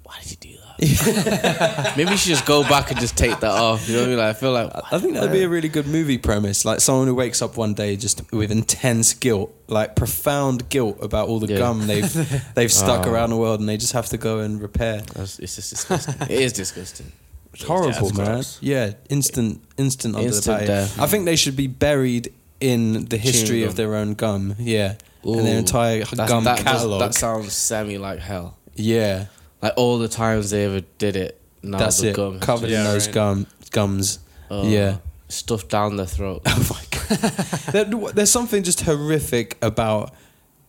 [0.02, 0.58] why did you do that?"
[1.96, 3.88] Maybe you should just go back and just take that off.
[3.88, 4.18] You know what I mean?
[4.18, 6.64] Like, I feel like I think that'd be a really good movie premise.
[6.64, 11.28] Like someone who wakes up one day just with intense guilt, like profound guilt about
[11.28, 11.58] all the Yeah.
[11.58, 13.12] gum they've they've stuck Oh.
[13.12, 14.98] around the world, and they just have to go and repair.
[15.02, 16.14] That's- it's just disgusting.
[16.22, 17.12] it is disgusting.
[17.54, 18.42] It's horrible, man.
[18.62, 20.66] Yeah, instant, instant under Instant the patio.
[20.74, 20.98] death.
[21.00, 22.32] I think they should be buried
[22.62, 24.54] in the history of their own gum.
[24.58, 24.94] Yeah,
[25.24, 27.00] and their entire gum that, does- catalog.
[27.00, 28.56] that sounds semi like hell.
[28.74, 29.26] yeah,
[29.60, 31.40] Like all the times they ever did it.
[31.62, 32.16] Now that's the it.
[32.16, 33.14] gum Covered just- in those right.
[33.14, 34.18] gum gums.
[34.50, 34.98] Oh, yeah.
[35.28, 36.42] stuffed down their throat.
[36.46, 37.18] Oh my god.
[37.72, 40.14] there, there's something just horrific about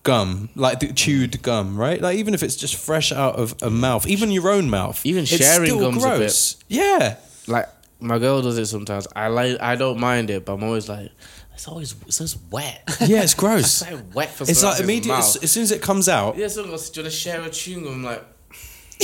[0.03, 2.01] gum, like the chewed gum, right?
[2.01, 5.25] Like even if it's just fresh out of a mouth, even your own mouth, Even
[5.25, 6.57] sharing still gum's a bit- gross.
[6.67, 7.17] Yeah,
[7.47, 7.67] like
[7.99, 9.07] my girl does it sometimes.
[9.15, 9.59] I like.
[9.61, 11.11] I don't mind it, but I'm always like,
[11.53, 12.83] it's always it's just wet.
[13.01, 13.81] yeah, it's gross.
[13.81, 16.37] It's like wet for it's like else's immediate as, as soon as it comes out.
[16.37, 17.93] Yeah, someone goes, do you want to share a chewing gum?
[17.93, 18.23] I'm like,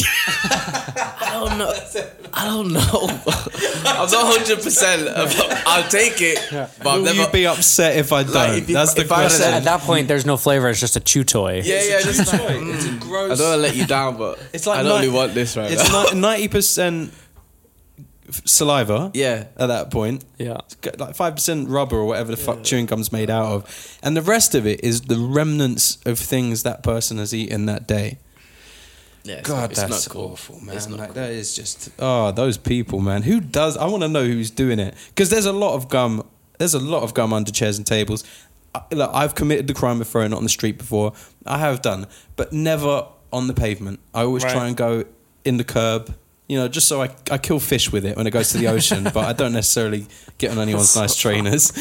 [0.01, 1.73] I don't know.
[2.33, 3.07] I don't know.
[3.85, 5.09] I'm not hundred percent.
[5.65, 7.21] I'll take it, but I've Will never.
[7.23, 8.57] you be upset if I don't?
[8.57, 9.41] if you- That's the if I question.
[9.41, 10.69] said- At that point, there's no flavor.
[10.69, 11.61] It's just a chew toy.
[11.65, 12.01] yeah, yeah.
[12.01, 12.73] Just like, mm.
[12.75, 13.31] it's a I gross.
[13.31, 15.33] I don't want to let you down, but It's like I don't ni- really want
[15.33, 15.81] this right now.
[15.81, 16.19] It's now.
[16.19, 17.13] ninety percent
[18.45, 19.11] saliva.
[19.13, 19.45] Yeah.
[19.57, 20.57] At that point, Yeah.
[20.65, 23.99] It's got like five percent rubber or whatever the fuck chewing gum's made out of,
[24.03, 27.88] and the rest of it is the remnants of things that person has eaten that
[27.88, 28.17] day.
[29.23, 30.32] Yeah, God, not- that's cool.
[30.32, 30.75] awful, man.
[30.75, 31.13] Like, cool.
[31.15, 33.23] That is just oh, those people, man.
[33.23, 33.75] Who does?
[33.77, 36.25] I want to know who's doing it because there's a lot of gum.
[36.57, 38.23] There's a lot of gum under chairs and tables.
[38.73, 41.13] I, look, I've committed the crime of throwing it on the street before.
[41.45, 42.05] I have done,
[42.36, 43.99] but never on the pavement.
[44.13, 44.53] I always Right.
[44.53, 45.05] try and go
[45.45, 46.15] in the curb.
[46.49, 48.67] You know, just so I, I kill fish with it when it goes to the
[48.67, 51.71] ocean, but I don't necessarily get on anyone's nice trainers.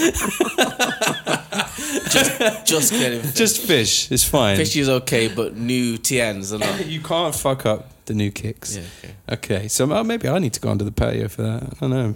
[2.65, 3.23] Just kidding.
[3.33, 4.57] Just fish, it's fine.
[4.57, 6.87] Fish is okay, but new TNs are not.
[6.87, 8.77] You can't fuck up the new kicks.
[8.77, 9.15] Yeah, okay.
[9.31, 11.63] Okay, so uh, maybe I need to go under the patio for that.
[11.63, 12.15] I don't know.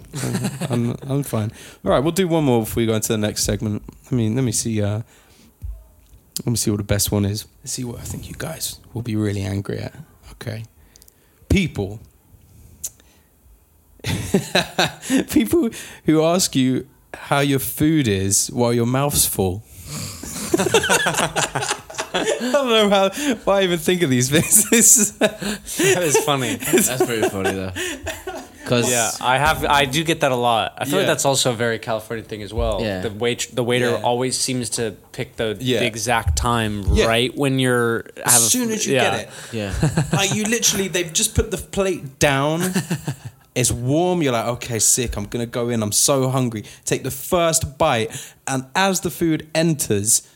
[0.69, 1.51] I'm, I'm fine.
[1.83, 3.83] All right, we'll do one more before we go into the next segment.
[4.11, 4.81] I mean, let me see.
[4.81, 5.01] Uh,
[6.45, 7.45] let me see what the best one is.
[7.61, 9.95] Let's see what I think you guys will be really angry at.
[10.33, 10.65] Okay,
[11.49, 11.99] people.
[15.31, 15.69] people
[16.05, 19.63] who ask you how your food is while your mouth's full.
[22.15, 23.09] I don't know how.
[23.43, 24.69] Why I even think of these things.
[24.69, 26.55] This is- That is funny.
[26.55, 27.71] That's very funny though.
[28.63, 29.65] Because Yeah, I have.
[29.65, 30.73] I do get that a lot.
[30.77, 30.97] I feel Yeah.
[30.99, 32.81] like that's also a very California thing as well.
[32.81, 33.01] Yeah.
[33.01, 34.01] The wait, the waiter Yeah.
[34.03, 35.79] always seems to pick the, Yeah.
[35.79, 37.05] the exact time Yeah.
[37.07, 38.05] right when you're.
[38.17, 39.03] have as a- soon as you yeah.
[39.11, 39.73] get it, yeah,
[40.13, 42.61] like you literally, they've just put the plate down.
[43.55, 44.21] It's warm.
[44.21, 45.15] You're like, okay, sick.
[45.15, 45.83] I'm gonna go in.
[45.83, 46.63] I'm so hungry.
[46.85, 48.09] Take the first bite,
[48.47, 50.27] and as the food enters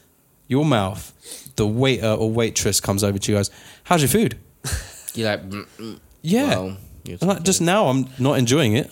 [0.47, 1.13] your mouth,
[1.55, 3.55] the waiter or waitress comes over to you, and goes,
[3.86, 4.38] "How's your food?"
[5.13, 5.99] you're like, mm, mm.
[6.22, 6.49] Yeah.
[6.49, 8.91] Well, you're like, just now, I'm not enjoying it.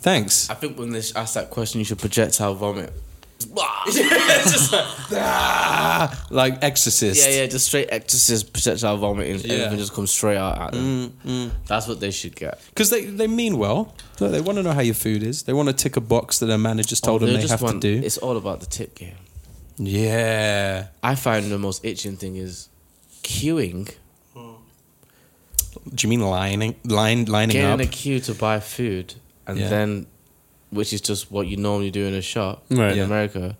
[0.00, 0.48] Thanks.
[0.48, 2.92] I think when they ask that question, you should projectile vomit.
[5.20, 7.26] Ah, like Exorcist.
[7.28, 9.38] Yeah, yeah, just straight exorcist projectile vomiting.
[9.40, 9.54] Yeah.
[9.56, 11.50] Everything just comes straight out at them.
[11.66, 12.60] That's what they should get.
[12.68, 13.94] Because they, they mean well.
[14.18, 15.44] They want to know how your food is.
[15.44, 17.80] They want to tick a box that their manager's told Oh, them they have want-
[17.82, 18.04] to do.
[18.06, 19.16] It's all about the tip game.
[19.76, 20.88] Yeah.
[21.02, 22.68] I find the most itching thing is
[23.22, 23.94] queuing,
[24.34, 24.58] Do
[26.00, 27.80] you mean lining, line, lining getting up?
[27.80, 29.14] in a queue to buy food,
[29.46, 29.68] and Yeah.
[29.68, 30.06] then,
[30.70, 32.92] which is just what you normally do in a shop Right.
[32.92, 33.04] in Yeah.
[33.04, 33.56] America,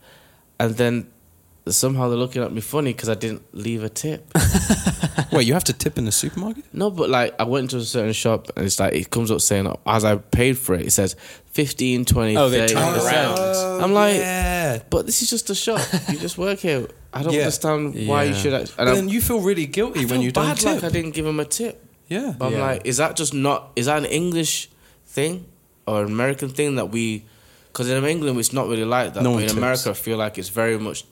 [0.61, 1.09] and then
[1.69, 4.33] somehow they're looking at me funny because I didn't leave a tip.
[5.33, 6.65] Wait, you have to tip in the supermarket?
[6.73, 9.41] No, but like I went to a certain shop and it's like it comes up
[9.43, 11.15] saying as I paid for it, it says
[11.53, 13.39] 15, 20, Oh, they 30 turn it percent.
[13.39, 13.83] around.
[13.83, 14.79] I'm like, yeah.
[14.89, 15.81] but this is just a shop.
[16.11, 16.87] You just work here.
[17.13, 17.41] I don't Yeah.
[17.41, 18.37] understand why you Yeah.
[18.41, 18.55] should.
[18.55, 20.65] Act- But and then I'm, you feel really guilty I when feel you don't tip.
[20.83, 21.85] like I didn't give him a tip.
[22.09, 22.33] yeah.
[22.39, 22.63] But I'm Yeah.
[22.63, 23.73] like, is that just not?
[23.77, 24.71] Is that an English
[25.07, 25.45] thing
[25.89, 27.25] or an American thing that we?
[27.73, 29.23] Because in England it's not really like that.
[29.23, 29.57] No but in tips.
[29.63, 31.05] America, I feel like it's very much.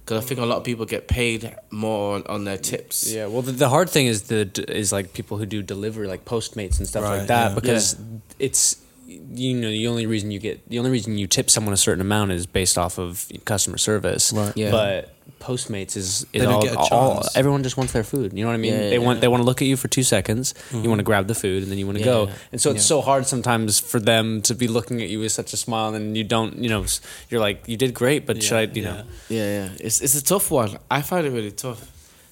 [0.00, 3.10] Because I think a lot of people get paid more on, on their tips.
[3.10, 6.24] Yeah, well, the, the hard thing is the is like people who do delivery, like
[6.26, 7.54] Postmates and stuff Right, like that, yeah.
[7.54, 7.96] because
[8.38, 8.76] it's
[9.06, 12.00] you know the only reason you get the only reason you tip someone a certain
[12.00, 14.32] amount is based off of customer service.
[14.32, 14.56] Right.
[14.56, 14.70] Yeah.
[14.70, 18.32] But Postmates is, They is all, all everyone just wants their food.
[18.32, 18.72] You know what I mean?
[18.72, 20.54] Yeah, they yeah, want they want to look at you for two seconds.
[20.72, 22.26] You want to grab the food and then you want to Yeah, go.
[22.28, 22.32] yeah.
[22.52, 22.94] And so it's Mm-hmm.
[22.94, 23.00] Yeah.
[23.00, 26.16] so hard sometimes for them to be looking at you with such a smile and
[26.16, 26.56] you don't.
[26.58, 26.86] You know,
[27.28, 28.62] you're like you did great, but should I?
[28.72, 29.04] You know.
[29.28, 29.68] Yeah, yeah.
[29.80, 30.78] It's it's a tough one.
[30.90, 31.80] I find it really tough,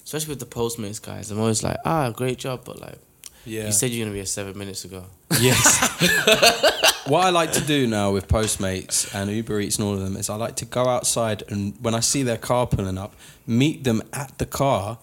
[0.05, 1.29] especially with the Postmates guys.
[1.29, 2.97] I'm always like, ah, great job, but like,
[3.45, 3.65] Yeah.
[3.65, 5.03] you said you're gonna be here seven minutes ago.
[5.39, 7.03] Yes.
[7.07, 10.15] what I like to do now with Postmates and Uber Eats and all of them
[10.15, 13.15] is I like to go outside and when I see their car pulling up,
[13.45, 14.97] meet them at the car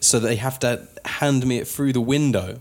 [0.00, 2.60] so they have to hand me it through the window.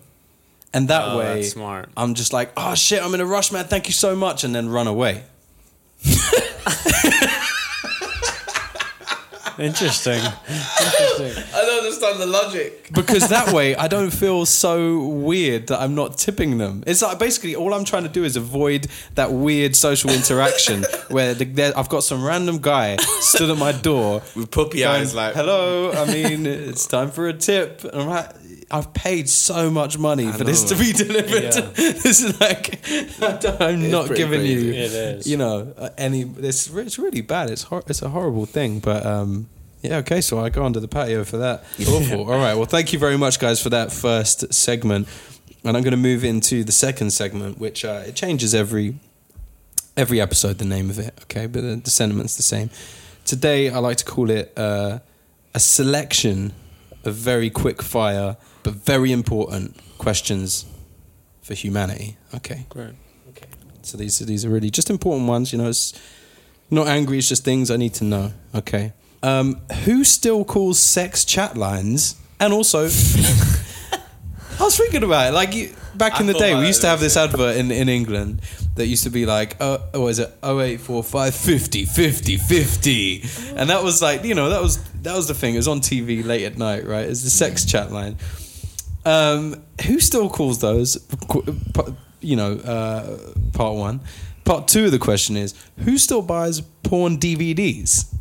[0.73, 1.89] And that Oh, way, that's smart.
[1.97, 3.65] I'm just like, oh shit, I'm in a rush, man.
[3.65, 5.23] Thank you so much, and then run away.
[9.61, 10.19] Interesting.
[10.47, 12.89] I don't understand the logic.
[12.93, 16.83] because that way I don't feel so weird that I'm not tipping them.
[16.87, 21.33] It's like basically all I'm trying to do is avoid that weird social interaction where
[21.33, 25.15] the, there, I've got some random guy stood at my door With puppy going, eyes,
[25.15, 28.29] like, "Hello, I mean it's time for a tip." And I'm like.
[28.71, 30.77] I've paid so much money for this know.
[30.77, 31.43] to be delivered.
[31.55, 31.61] Yeah.
[31.75, 32.79] this is like
[33.21, 34.65] I don't- I'm not giving crazy.
[34.65, 35.27] you, It is.
[35.27, 36.21] you know, uh, any.
[36.21, 37.49] It's it's really bad.
[37.49, 38.79] It's hor- it's a horrible thing.
[38.79, 39.49] But um,
[39.81, 40.21] yeah, okay.
[40.21, 41.63] So I go under the patio for that.
[41.81, 42.21] Awful.
[42.31, 42.55] All right.
[42.55, 45.07] Well, thank you very much, guys, for that first segment.
[45.63, 48.95] And I'm going to move into the second segment, which uh, it changes every
[49.97, 50.57] every episode.
[50.57, 52.69] The name of it, okay, but the, the sentiment's the same.
[53.25, 54.99] Today, I like to call it uh,
[55.53, 56.53] a selection
[57.03, 60.65] of very quick fire but very important questions
[61.41, 62.17] for humanity.
[62.35, 62.65] Okay.
[62.75, 62.95] Right.
[63.83, 65.51] So these are these are really just important ones.
[65.51, 65.93] You know, it's
[66.69, 67.17] not angry.
[67.17, 68.33] It's just things I need to know.
[68.53, 68.93] Okay.
[69.23, 72.15] Um, who still calls sex chat lines?
[72.39, 72.87] And also, I
[74.59, 75.33] was thinking about it.
[75.33, 78.41] Like you, back in the day, we used to have this advert in, in England
[78.75, 80.29] that used to be like, uh, what is it?
[80.43, 83.23] 0845 50 50 50.
[83.55, 85.53] And that was like, you know, that was that was the thing.
[85.53, 87.07] It was on TV late at night, right?
[87.07, 88.17] It's the sex chat line.
[89.05, 90.97] Um, who still calls those?
[92.21, 93.17] You know, uh,
[93.53, 94.01] part one.
[94.43, 98.13] Part two of the question is: Who still buys porn DVDs?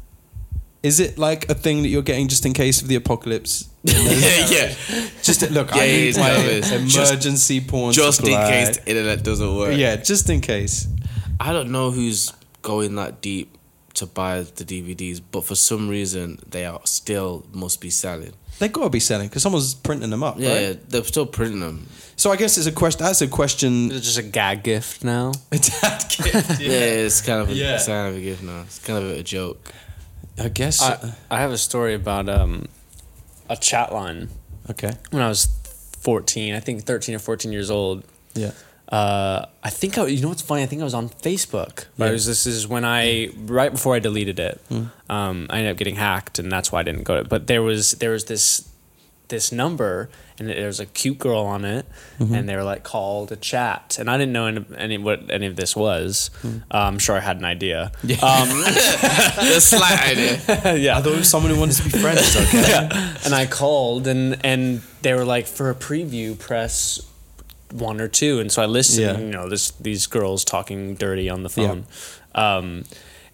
[0.82, 3.68] Is it like a thing that you're getting just in case of the apocalypse?
[3.82, 4.46] yeah.
[4.48, 4.74] Yeah.
[5.22, 6.70] Just look, Yeah, I yeah, need it's my nervous.
[6.94, 7.92] Just- emergency porn.
[7.92, 9.76] Just in case the internet doesn't work.
[9.76, 10.88] Yeah, just in case.
[11.38, 13.58] I don't know who's going that deep
[13.94, 18.32] to buy the DVDs, but for some reason they are still must be selling.
[18.60, 20.88] They got to be selling because someone's printing them up, Yeah, right?
[20.90, 21.86] they're still printing them.
[22.16, 23.04] So I guess it's a question.
[23.06, 23.90] That's a question.
[23.90, 25.32] It's just a gag gift now?
[25.50, 26.60] A dad gift.
[26.60, 26.68] Yeah,
[27.06, 27.76] it's kind of a, Yeah.
[27.76, 28.60] it's kind of a gift now.
[28.60, 29.72] It's kind of a joke.
[30.38, 30.82] I guess.
[30.82, 32.66] I, I have a story about um,
[33.48, 34.28] a chat line
[34.68, 34.92] okay.
[35.10, 35.46] when I was
[36.00, 38.04] 14, I think 13 or 14 years old.
[38.34, 38.52] Yeah.
[38.90, 40.62] Uh, I think I, you know what's funny?
[40.62, 41.86] I think I was on Facebook.
[41.96, 42.10] Yeah.
[42.10, 44.60] was, this is when I right before I deleted it.
[45.08, 47.28] Um, I ended up getting hacked, and that's why I didn't go to it.
[47.28, 48.68] But there was there was this
[49.28, 51.86] this number, and there was a cute girl on it,
[52.18, 55.46] and they were like called to chat, and I didn't know any, any what any
[55.46, 56.30] of this was.
[56.44, 57.92] Uh, I'm sure I had an idea.
[58.02, 60.76] Um, the slight idea.
[60.76, 62.36] yeah, I thought it was someone who wanted to be friends.
[62.36, 62.60] Okay.
[62.68, 63.16] yeah.
[63.24, 67.00] And I called and and they were like, for a preview, press
[67.72, 68.40] one or two.
[68.40, 69.18] And so I listened.
[69.18, 69.18] Yeah.
[69.18, 71.86] You know, this these girls talking dirty on the phone,
[72.34, 72.84] um,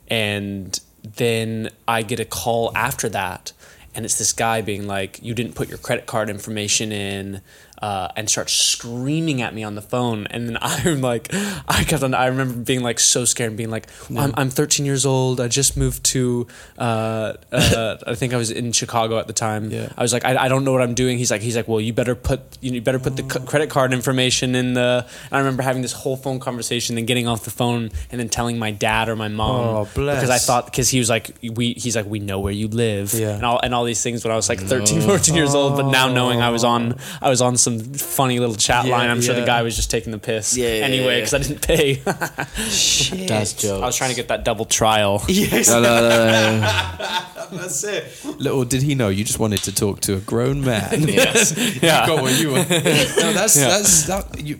[0.09, 3.53] and then I get a call after that.
[3.95, 7.41] And it's this guy being like, "You didn't put your credit card information in,"
[7.83, 10.27] uh, and starts screaming at me on the phone.
[10.29, 12.15] And then I'm like, I got on.
[12.15, 15.41] I remember being like so scared and being like, "I'm, I'm 13 years old.
[15.41, 16.47] I just moved to.
[16.79, 19.71] Uh, uh, I think I was in Chicago at the time.
[19.71, 19.89] Yeah.
[19.97, 21.19] I was like, I, I don't know what I'm doing.
[21.19, 23.93] He's like, he's like, well, you better put you better put the c- credit card
[23.93, 25.07] information in the.
[25.25, 28.29] And I remember having this whole phone conversation, then getting off the phone, and then
[28.29, 30.17] telling my dad or my mom Oh, bless.
[30.17, 33.15] because I thought because he was like, we he's like, we know where you live,
[33.15, 33.31] Yeah.
[33.35, 35.77] and all and all these things when I was like 13, 14 years old.
[35.77, 39.11] But now knowing I was on, I was on some funny little chat Yeah, line.
[39.11, 40.57] I'm sure the guy was just taking the piss.
[40.57, 41.25] Yeah, yeah, anyway, yeah.
[41.25, 41.95] because I didn't pay.
[42.71, 43.29] Shit.
[43.29, 43.83] That's joke.
[43.83, 45.23] I was trying to get that double trial.
[45.29, 45.69] Yes.
[45.69, 47.59] No, no, no, no.
[47.59, 48.25] That's it.
[48.41, 51.03] Little did he know you just wanted to talk to a grown man.
[51.09, 51.57] Yes.
[51.57, 52.07] you Yeah.
[52.07, 52.69] got what you want.
[52.71, 54.41] No, that's that's that.
[54.41, 54.57] You,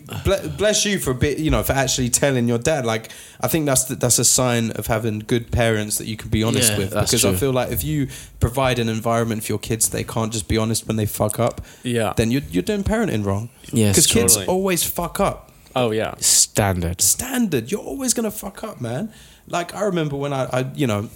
[0.57, 1.39] bless you for a bit.
[1.39, 2.85] You know, for actually telling your dad.
[2.85, 3.09] Like,
[3.39, 6.41] I think that's the, that's a sign of having good parents that you can be
[6.43, 6.89] honest Yeah, with.
[6.91, 8.07] that's Because I feel like if you
[8.39, 11.61] provide an environment for your kids, they can't just be honest when they fuck up.
[11.83, 12.13] Yeah.
[12.17, 13.49] Then you're you're doing parenting wrong.
[13.71, 14.47] Yes, Because kids totally.
[14.47, 15.51] always fuck up.
[15.75, 16.15] Oh yeah.
[16.19, 17.01] Standard.
[17.01, 17.71] standard.
[17.71, 19.11] You're always gonna fuck up, man.
[19.47, 21.09] Like I remember when I, I you know,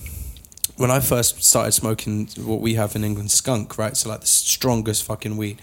[0.78, 3.98] when I first started smoking what we have in England, skunk, right?
[3.98, 5.60] So like the strongest fucking weed,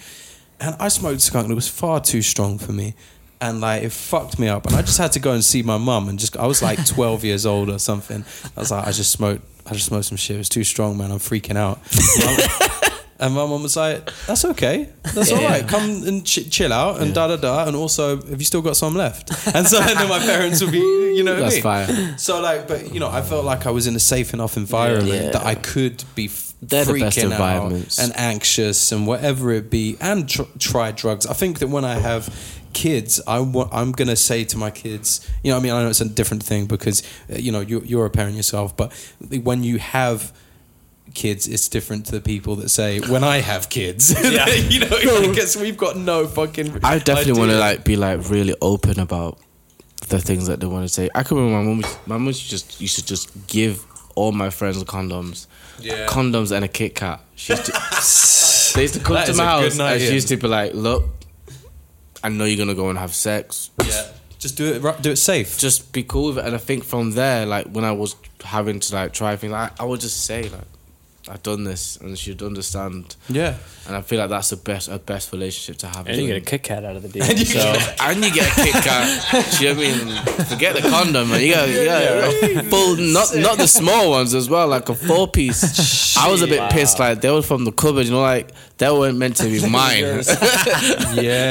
[0.60, 2.94] and I smoked skunk, and it was far too strong for me.
[3.40, 5.78] And like it fucked me up, and I just had to go and see my
[5.78, 8.24] mum, and just I was like twelve years old or something.
[8.56, 10.34] I was like, I just smoked, I just smoked some shit.
[10.34, 11.12] It was too strong, man.
[11.12, 11.78] I'm freaking out.
[13.20, 14.88] And my mum was like, "That's okay.
[15.12, 15.66] That's all right.
[15.66, 17.66] Come and ch- chill out and da da da.
[17.66, 20.78] And also, have you still got some left?" And so then my parents would be,
[20.78, 21.60] you know, what I mean?
[21.62, 22.14] fire.
[22.16, 25.08] So like, but you know, I felt like I was in a safe enough environment
[25.24, 25.30] Yeah.
[25.32, 26.30] that I could be
[26.62, 27.98] They're the best freaking out environments.
[27.98, 31.26] and anxious and whatever it be, and tr- try drugs.
[31.26, 32.28] I think that when I have
[32.82, 35.08] kids, I wa- I'm gonna say to my kids,
[35.42, 37.02] you know, I mean, I know it's a different thing because
[37.32, 38.88] uh, you know you, you're a parent yourself, but
[39.48, 40.20] when you have
[41.14, 44.04] kids, it's different to the people that say when I have kids.
[44.36, 44.46] Yeah.
[44.74, 46.68] you know, because we've got no fucking.
[46.84, 49.38] I definitely want to like be like really open about
[50.08, 51.08] the things that they want to say.
[51.14, 51.80] I can remember my mom.
[52.06, 55.46] My mom used to just used to just give all my friends condoms,
[55.80, 56.06] Yeah.
[56.06, 57.18] condoms and a Kit Kat.
[57.34, 57.72] She used to,
[58.74, 60.74] they used to come That to my house night and she used to be like,
[60.74, 61.04] "Look,
[62.22, 63.70] I know you're gonna go and have sex.
[63.84, 64.06] Yeah.
[64.38, 65.02] Just do it.
[65.02, 65.58] Do it safe.
[65.58, 68.80] Just be cool with it." And I think from there, like when I was having
[68.80, 70.68] to like try things, like, I would just say like,
[71.28, 73.16] "I've done this," and she'd understand.
[73.28, 73.54] yeah.
[73.86, 76.06] And I feel like that's the best, a best relationship to have.
[76.06, 76.44] And you get a women.
[76.44, 77.22] Kit Kat out of the deal.
[77.28, 79.06] And you so and you get a Kit Kat.
[79.58, 80.46] Do you know what I mean?
[80.46, 81.40] Forget the condom, man.
[81.40, 84.94] You got, you got a full, not not the small ones as well, like a
[84.94, 86.16] four piece.
[86.18, 88.90] I was a bit pissed, like they were from the cupboard, you know, like they
[88.90, 90.02] weren't meant to be mine.
[90.02, 90.22] Yeah.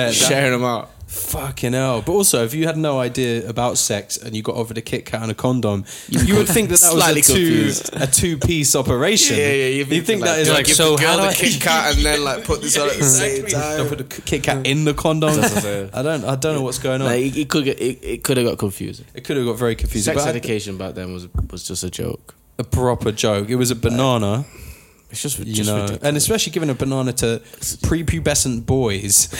[0.10, 0.92] that- Sharing them out.
[1.08, 2.02] Fucking hell!
[2.02, 5.06] But also, if you had no idea about sex and you got offered a Kit
[5.06, 8.38] Kat and a condom, you would think that that was Slightly a two, a two
[8.38, 9.38] piece operation.
[9.38, 11.24] Yeah, yeah, You You think that is do I like give so the girl how
[11.24, 13.88] the I- Kit Kat and then like put this on at the same Don't time.
[13.88, 15.30] put a Kit Kat in the condom.
[15.40, 15.90] I'm saying.
[15.94, 16.26] I don't.
[16.26, 17.08] I don't know what's going on.
[17.08, 19.06] Like, it, it could get, it, it could have got confusing.
[19.14, 20.14] it could have got very confusing.
[20.14, 22.36] Sex but I- education back then was was just a joke.
[22.60, 23.50] a proper joke.
[23.50, 24.44] It was a banana,
[25.10, 26.04] It's just, you know, ridiculous.
[26.04, 27.42] and especially giving a banana to
[27.88, 29.30] prepubescent boys.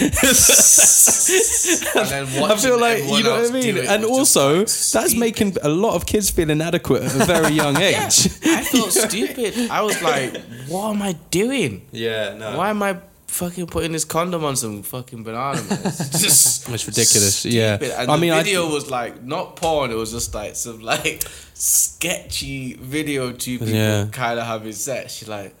[1.94, 5.56] And then I feel like you know what I mean, and also like, that's making
[5.62, 8.28] a lot of kids feel inadequate at a very young age.
[8.44, 9.70] I felt stupid.
[9.70, 10.36] I was like,
[10.68, 11.82] what am I doing?
[11.92, 15.60] yeah, no, Why am I fucking putting this condom on some fucking banana?
[15.62, 15.78] Man?
[15.84, 17.78] It's just It's ridiculous, yeah.
[17.80, 19.90] And I the mean, I- video was like not porn.
[19.90, 23.32] It was just like some like sketchy video.
[23.32, 24.06] Two people Yeah.
[24.12, 25.20] kind of having sex.
[25.22, 25.54] You're like.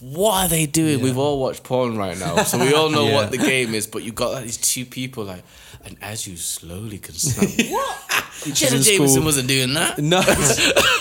[0.00, 1.00] What are they doing?
[1.00, 3.14] We've all watched porn right now, so we all know Yeah.
[3.14, 3.86] what the game is.
[3.86, 5.42] But you got like, these two people like,
[5.84, 8.02] and as you slowly consent, what?
[8.44, 9.24] Jenna Jameson school.
[9.24, 9.98] wasn't doing that.
[10.14, 10.20] no,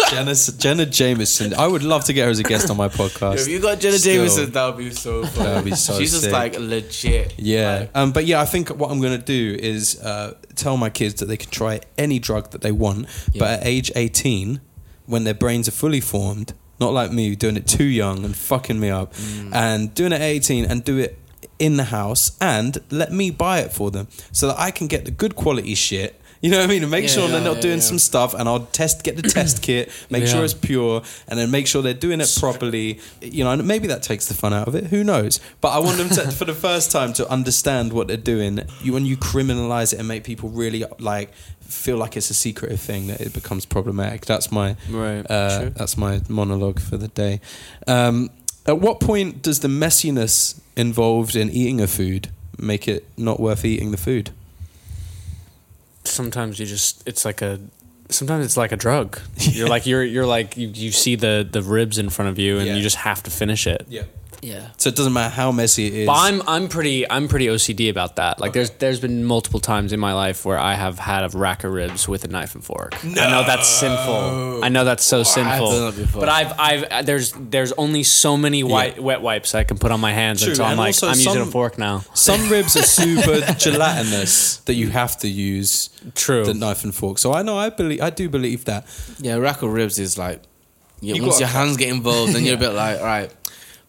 [0.10, 1.54] Jenna, Jenna Jameson.
[1.54, 3.42] I would love to get her as a guest on my podcast.
[3.42, 4.16] If you got Jenna Still.
[4.26, 5.44] Jameson, that would be so fun.
[5.46, 7.34] That would be so She's just like legit.
[7.38, 10.90] Yeah, Like, um, but yeah, I think what I'm gonna do is uh, tell my
[10.90, 14.62] kids that they can try any drug that they want, but at age 18,
[15.06, 18.80] when their brains are fully formed, not like me doing it too young and fucking
[18.80, 19.54] me up, mm.
[19.54, 21.18] and doing it at 18 and do it
[21.58, 25.06] in the house and let me buy it for them so that I can get
[25.06, 26.20] the good quality shit.
[26.46, 26.84] You know what I mean?
[26.84, 27.90] And make Yeah, sure they're not yeah, doing yeah.
[27.92, 31.50] some stuff, and I'll test, get the test kit, make sure it's pure, and then
[31.50, 33.00] make sure they're doing it properly.
[33.20, 34.86] You know, and maybe that takes the fun out of it.
[34.94, 35.40] Who knows?
[35.60, 38.60] But I want them to, for the first time, to understand what they're doing.
[38.84, 42.80] You when you criminalize it and make people really like feel like it's a secretive
[42.80, 44.26] thing, that it becomes problematic.
[44.28, 45.26] That's my Right.
[45.28, 47.42] uh, that's my monologue for the day.
[47.88, 48.30] Um,
[48.68, 52.30] at what point does the messiness involved in eating a food
[52.60, 54.30] make it not worth eating the food?
[56.08, 57.60] Sometimes you just it's like a
[58.10, 61.62] sometimes it's like a drug you're like you're you're like you, you see the the
[61.62, 62.76] ribs in front of you and Yeah.
[62.76, 64.04] you just have to finish it Yeah.
[64.42, 64.70] Yeah.
[64.78, 66.08] So it doesn't matter how messy it is.
[66.08, 68.40] but I'm I'm pretty I'm pretty OCD about that.
[68.40, 71.64] Like there's there's been multiple times in my life where I have had a rack
[71.64, 73.02] of ribs with a knife and fork.
[73.04, 73.22] No.
[73.22, 74.64] I know that's sinful.
[74.64, 75.72] I know that's so sinful.
[75.72, 76.20] done that before.
[76.22, 80.00] But I've I've there's there's only so many white, wet wipes I can put on
[80.00, 82.04] my hands True, until I'm and like also I'm using some- a fork now.
[82.14, 86.46] Some ribs are super gelatinous that you have to use True.
[86.46, 87.18] the knife and fork.
[87.18, 88.86] So I know I believe I do believe that.
[89.20, 90.42] Yeah, rack of ribs is like,
[91.02, 93.32] yeah, You once gotta your hands get involved, then you're a bit like, all right,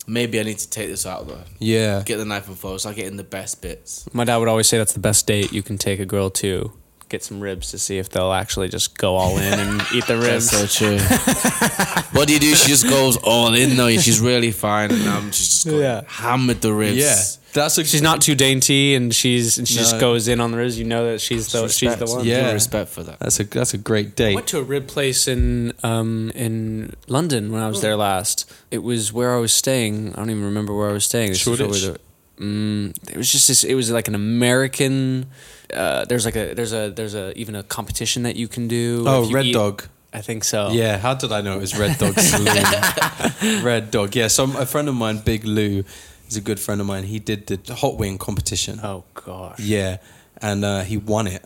[0.07, 1.43] maybe I need to take this out though.
[1.59, 2.03] Yeah.
[2.05, 4.09] Get the knife and fork, so I get in the best bits.
[4.13, 6.73] My dad would always say that's the best date you can take a girl to.
[7.09, 10.17] Get some ribs to see if they'll actually just go all in and eat the
[10.19, 10.51] ribs.
[10.51, 10.99] That's so true.
[12.19, 12.53] what do you do?
[12.57, 13.89] She just goes all in though.
[13.91, 16.03] She's really fine, and um, she's just going Yeah.
[16.09, 16.97] hammered the ribs.
[16.97, 17.15] Yeah.
[17.53, 20.59] That's a she's not too dainty and she's and she just goes in on the
[20.59, 20.79] ribs.
[20.79, 22.25] You know that she's the she's the one.
[22.27, 22.53] Yeah.
[22.53, 23.19] Respect for that.
[23.21, 24.35] that's a that's a great I date.
[24.35, 28.53] went to a rib place in um in London when I was there last.
[28.71, 30.13] It was where I was staying.
[30.13, 31.31] I don't even remember where I was staying.
[31.31, 31.85] This was Shoreditch?
[31.85, 31.93] over
[32.39, 33.65] the- mm, it was just this.
[33.65, 35.27] It was like an American.
[35.73, 39.05] Uh, there's like a there's a there's a even a competition that you can do.
[39.07, 39.85] Oh, Red eat- Dog.
[40.13, 40.71] I think so.
[40.71, 43.63] Yeah, how did I know it was Red Dog Saloon?
[43.65, 44.17] Red Dog.
[44.17, 45.85] Yeah, so a friend of mine, Big Lou,
[46.29, 47.05] is a good friend of mine.
[47.05, 48.81] He did the hot wing competition.
[48.83, 49.59] Oh gosh.
[49.61, 49.99] Yeah,
[50.41, 51.45] and uh, he won it,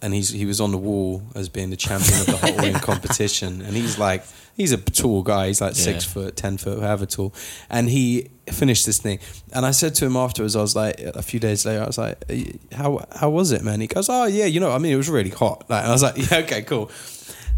[0.00, 2.74] and he's he was on the wall as being the champion of the hot wing
[2.90, 4.22] competition, and he's like
[4.56, 6.12] he's a tall guy, he's like six Yeah.
[6.12, 7.32] foot, ten foot, however tall,
[7.70, 9.18] and he finished this thing,
[9.52, 11.98] and I said to him afterwards, I was like a few days later, I was
[11.98, 12.22] like,
[12.72, 13.80] how how was it, man?
[13.80, 15.92] He goes, oh yeah, you know, I mean, it was really hot, like, and I
[15.94, 16.90] was like, yeah, okay, cool,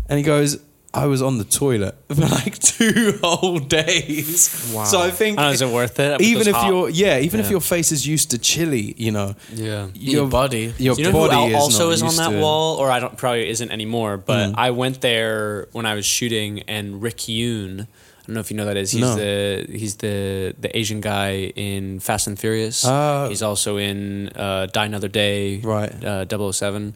[0.09, 0.59] and he goes.
[0.95, 4.70] I was on the toilet for like two whole days.
[4.74, 4.84] Wow.
[4.84, 6.20] So I think I know, is it worth it?
[6.20, 6.68] even if was hot.
[6.68, 9.88] you're yeah, even if your face is used to chili, you know, Yeah.
[9.95, 10.72] Your body.
[10.78, 12.90] your you know body who is also not is on used that to wall, or
[12.90, 14.16] I don't probably isn't anymore.
[14.16, 14.55] But Mm.
[14.57, 17.80] I went there when I was shooting, and Rick Yune.
[17.82, 18.90] I don't know if you know who that is.
[18.92, 19.16] He's No.
[19.16, 22.84] the he's the the Asian guy in Fast and Furious.
[22.84, 23.28] Ah.
[23.28, 25.59] he's also in uh, Die Another Day.
[25.59, 25.92] Right.
[26.05, 26.95] Uh, 007.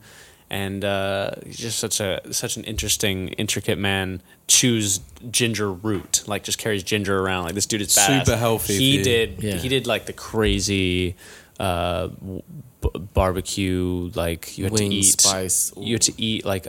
[0.50, 4.22] And uh, he's just such a such an interesting, intricate man.
[4.46, 7.44] Chews ginger root, like just carries ginger around.
[7.44, 8.24] Like this dude is badass.
[8.24, 9.04] Super healthy He you.
[9.04, 9.42] did.
[9.42, 9.54] Yeah.
[9.56, 11.16] He did like the crazy.
[11.60, 12.42] Uh, w-
[12.80, 15.72] b- barbecue like you had Wing to eat spice.
[15.76, 16.68] you had to eat like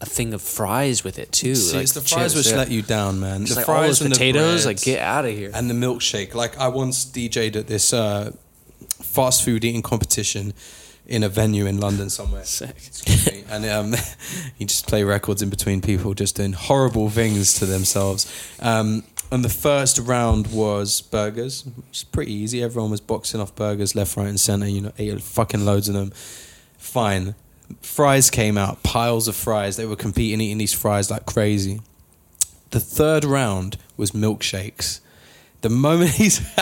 [0.00, 1.54] a thing of fries with it too.
[1.54, 2.58] See, like it's the fries chips, which yeah.
[2.58, 3.46] let you down, man.
[3.46, 5.50] Just the like fries all those and the potatoes, bread like get out of here.
[5.54, 6.34] and the milkshake.
[6.34, 8.32] Like I once DJ'd at this uh,
[9.00, 10.52] fast food eating competition
[11.08, 12.44] in a venue in London somewhere.
[13.50, 13.94] And um,
[14.58, 18.30] you just play records in between people just doing horrible things to themselves.
[18.60, 22.62] Um, and the first round was burgers, which is pretty easy.
[22.62, 24.66] Everyone was boxing off burgers left, right, and center.
[24.66, 26.12] You know, ate fucking loads of them.
[26.78, 27.34] Fine.
[27.82, 29.76] Fries came out, piles of fries.
[29.76, 31.80] They were competing, eating these fries like crazy.
[32.70, 35.00] The third round was milkshakes.
[35.60, 36.38] The moment he's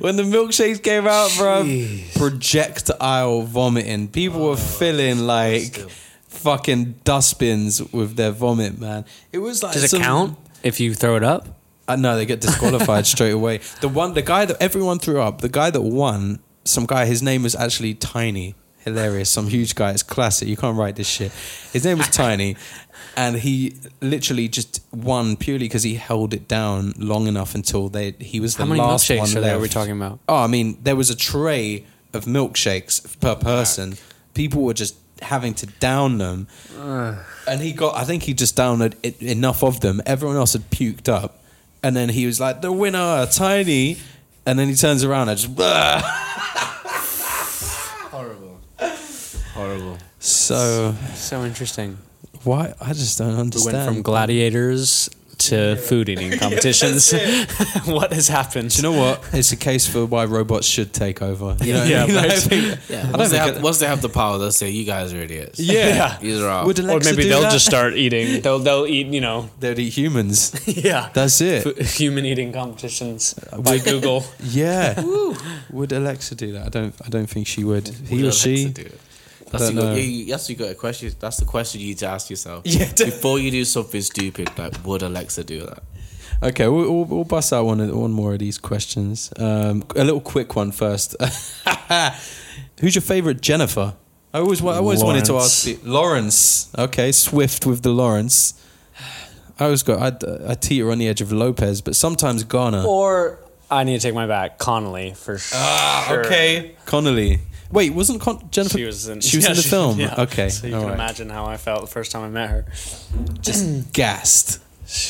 [0.00, 1.64] when the milkshakes came out, bro,
[2.16, 4.08] projectile vomiting.
[4.08, 5.76] People were filling like
[6.28, 9.04] fucking dustbins with their vomit, man.
[9.32, 11.48] It was like Does it count if you throw it up?
[11.88, 13.60] uh, no, they get disqualified straight away.
[13.80, 17.20] The one, the guy that everyone threw up, the guy that won, some guy, his
[17.22, 18.54] name was actually Tiny.
[18.84, 19.90] Hilarious, some huge guy.
[19.90, 20.48] It's classic.
[20.48, 21.32] You can't write this shit.
[21.72, 22.56] His name was Tiny,
[23.16, 28.12] and he literally just won purely because he held it down long enough until they
[28.18, 29.62] he was the How many last milkshakes one are there left.
[29.62, 30.18] we talking about?
[30.28, 33.96] Oh, I mean, there was a tray of milkshakes per person.
[34.34, 36.48] People were just having to down them,
[37.46, 37.94] and he got.
[37.96, 40.00] I think he just downed it, enough of them.
[40.06, 41.42] Everyone else had puked up,
[41.82, 43.98] and then he was like, "The winner, Tiny,"
[44.46, 45.54] and then he turns around and just.
[49.60, 49.84] Horrible.
[49.84, 49.98] Horrible.
[50.18, 51.98] So So interesting.
[52.44, 52.74] why?
[52.80, 53.76] I just don't We understand.
[53.76, 55.08] went from gladiators
[55.48, 57.12] to food eating competitions.
[57.86, 58.68] what has happened?
[58.70, 59.24] Do you know what?
[59.32, 61.56] It's a case for why robots should take over.
[61.64, 62.30] You know, Yeah, you know, right.
[62.32, 63.10] I think- Yeah.
[63.14, 65.58] I Once they, have, once they have the power, they'll say, "You guys are idiots."
[65.58, 66.18] Yeah.
[66.20, 66.66] These are out.
[66.66, 67.52] Would or maybe do they'll that?
[67.52, 68.42] just start eating.
[68.42, 69.06] They'll they'll eat.
[69.06, 69.48] You know.
[69.60, 70.52] They'd eat humans.
[70.66, 71.08] Yeah.
[71.14, 71.62] That's it.
[71.64, 74.24] Fu- Human eating competitions uh, by Google.
[74.44, 75.00] Yeah.
[75.70, 76.66] Would Alexa do that?
[76.66, 76.94] I don't.
[77.06, 77.88] I don't think she would.
[77.88, 78.74] He or Alexa she.
[79.50, 79.58] Do it?
[79.58, 79.96] That's Don't you got, know.
[79.96, 81.12] you, that's you got a question.
[81.18, 82.62] That's the question you need to ask yourself.
[82.70, 85.82] Yeah, Before you do something stupid, like would Alexa do that?
[86.42, 89.30] Okay, we'll, we'll, we'll bust out one one more of these questions.
[89.36, 91.16] Um, a little quick one first.
[92.80, 93.94] Who's your favorite Jennifer?
[94.32, 95.78] I always I always wanted to ask you.
[95.82, 96.70] Lawrence.
[96.78, 98.54] Okay, Swift with the Lawrence.
[99.58, 102.84] I always got I I teeter on the edge of Lopez, but sometimes Garner.
[102.86, 103.38] Or
[103.70, 104.58] I need to take my back.
[104.58, 105.58] Connelly for sure.
[105.60, 106.74] Ah, okay.
[106.86, 107.40] Connelly.
[107.72, 108.78] Wait, wasn't Con- Jennifer?
[108.78, 109.20] She was in.
[109.20, 110.00] She was yeah, in the she- film.
[110.00, 110.14] yeah.
[110.18, 110.94] Okay, So you all can right.
[110.94, 112.64] imagine how I felt the first time I met her.
[113.40, 114.60] Just mm, gassed.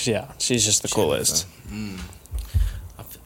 [0.06, 1.46] Yeah, she's just the coolest.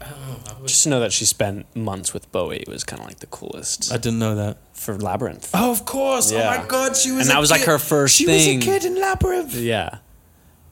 [0.07, 3.26] Oh, Just to know that she spent months with Bowie was kind of like the
[3.26, 4.59] coolest I didn't know that.
[4.72, 5.51] for Labyrinth.
[5.55, 6.30] Oh, of course.
[6.30, 6.55] Yeah.
[6.57, 7.22] Oh my god, she was.
[7.26, 8.59] And a that was like her first She thing.
[8.59, 9.55] was a kid in Labyrinth.
[9.55, 9.99] Yeah,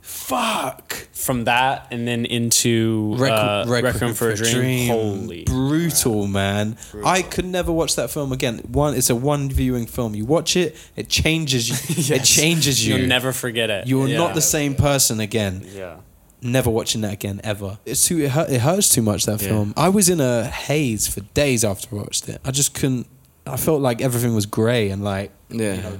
[0.03, 1.09] Fuck.
[1.13, 4.89] from that and then into uh, Requiem, for a Dream.
[4.89, 6.77] Holy brutal, man!
[7.05, 8.59] I could never watch that film again.
[8.67, 10.15] One, it's a one viewing film.
[10.17, 12.17] You watch it, it changes you.
[12.17, 12.97] It changes you.
[12.97, 13.87] You'll never forget it.
[13.87, 14.19] You are Yeah.
[14.19, 15.65] not the same person again.
[15.73, 15.97] Yeah.
[16.43, 17.79] Never watching that again ever.
[17.87, 18.19] It's too.
[18.25, 19.25] It, hurt, it hurts too much.
[19.27, 19.49] That Yeah.
[19.49, 19.75] film.
[19.77, 22.41] I was in a haze for days after I watched it.
[22.45, 23.07] I just couldn't.
[23.47, 25.93] I felt like everything was grey and like Yeah.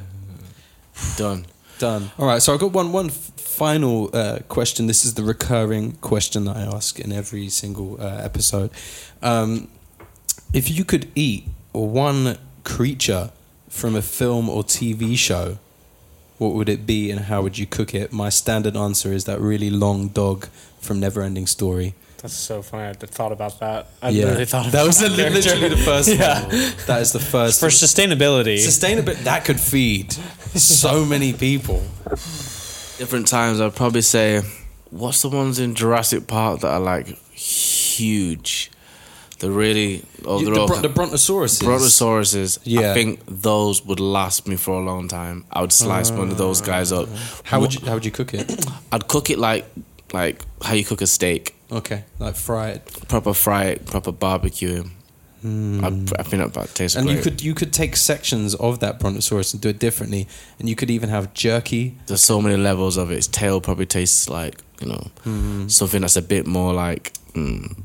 [1.17, 1.47] Done.
[1.79, 2.11] Done.
[2.19, 4.87] All right, so I've got one one final uh, question.
[4.87, 8.71] This is the recurring question that I ask in every single uh, episode.
[9.23, 9.69] Um,
[10.53, 13.31] if you could eat one creature
[13.69, 15.59] from a film or TV show,
[16.39, 18.13] what would it be, and how would you cook it?
[18.13, 20.49] My standard answer is that really long dog
[20.81, 21.95] from Neverending Story.
[22.23, 22.89] That's so funny.
[22.89, 23.89] I thought about that.
[24.01, 26.09] I yeah, really thought about that was that literally the first.
[26.09, 26.43] Yeah.
[26.43, 26.51] one.
[26.87, 27.59] that is the first.
[27.59, 28.59] For sustainability.
[28.59, 31.83] Sustainability that could feed so many people.
[32.99, 34.43] Different times, I'd probably say,
[34.91, 38.71] what's the ones in Jurassic Park that are like huge?
[39.41, 40.05] They're really.
[40.25, 40.69] Oh, the, all.
[40.69, 41.61] bron- the brontosauruses.
[41.65, 42.93] Brontosauruses, Yeah.
[42.93, 45.45] I think those would last me for a long time.
[45.51, 47.09] I would slice one of those guys up.
[47.43, 48.65] How would you how would you cook it?
[48.93, 49.67] I'd cook it like
[50.13, 51.57] like how you cook a steak.
[51.73, 54.93] Okay, like fry it, Proper fry it, proper barbecue him.
[55.45, 55.89] I,
[56.21, 57.17] I think that tastes and great.
[57.17, 60.29] you could you could take sections of that brontosaurus and do it differently,
[60.61, 61.97] and you could even have jerky.
[62.07, 63.17] There's so many levels of it.
[63.17, 65.67] Its tail probably tastes like you know Hmm.
[65.69, 67.83] something that's a bit more like mm,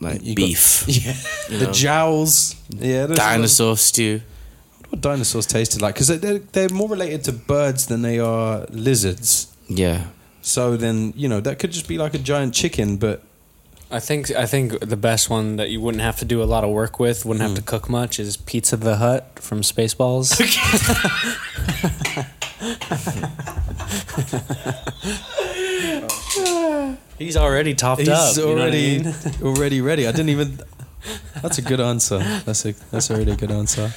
[0.00, 0.84] like You got- beef.
[0.88, 1.16] Yeah,
[1.50, 1.72] You the know.
[1.72, 2.54] jowls.
[2.70, 4.20] Yeah, Dinosaur stew.
[4.90, 5.94] What dinosaurs tasted like?
[5.94, 9.48] Because they're they're more related to birds than they are lizards.
[9.68, 10.04] Yeah.
[10.42, 13.22] So then you know that could just be like a giant chicken, but
[13.90, 16.64] I think I think the best one that you wouldn't have to do a lot
[16.64, 17.66] of work with, wouldn't have to hmm.
[17.66, 20.32] cook much, is Pizza the Hut from Spaceballs.
[27.18, 28.36] He's already topped he's up.
[28.36, 29.14] you know what I already mean?
[29.42, 30.08] already ready.
[30.08, 30.58] I didn't even.
[31.40, 32.18] That's a good answer.
[32.18, 33.92] That's a that's already a really good answer.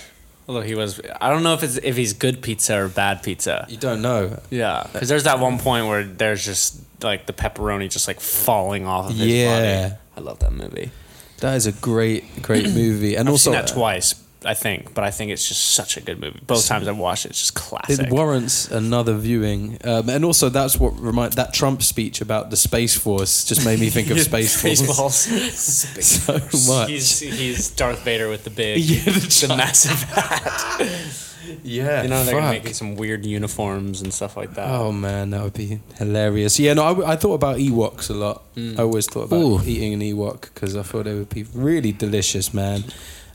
[0.47, 3.65] Although he was, I don't know if it's if he's good pizza or bad pizza.
[3.67, 4.39] You don't know.
[4.51, 8.85] Yeah, because there's that one point where there's just like the pepperoni just like falling
[8.85, 9.89] off of his Yeah.
[9.89, 9.95] body.
[10.17, 10.91] I love that movie.
[11.39, 14.15] That is a great great movie, and I've also seen that twice.
[14.45, 16.39] I think, but I think it's just such a good movie.
[16.45, 18.07] Both times I've watched it, it's just classic.
[18.07, 22.57] It warrants another viewing, um, and also that's what remind that Trump speech about the
[22.57, 24.81] space force just made me think of space force
[25.27, 26.01] Spaceballs.
[26.01, 26.89] so much.
[26.89, 31.21] he's he's Darth Vader with the big, Yeah, the the, massive hat.
[31.63, 32.51] yeah, You know they're fuck.
[32.51, 34.69] making some weird uniforms and stuff like that.
[34.69, 36.59] Oh man, that would be hilarious.
[36.59, 38.43] Yeah, no, I, I thought about Ewoks a lot.
[38.57, 39.61] I always thought about Ooh.
[39.65, 42.85] eating an Ewok because I thought they would be really delicious, man.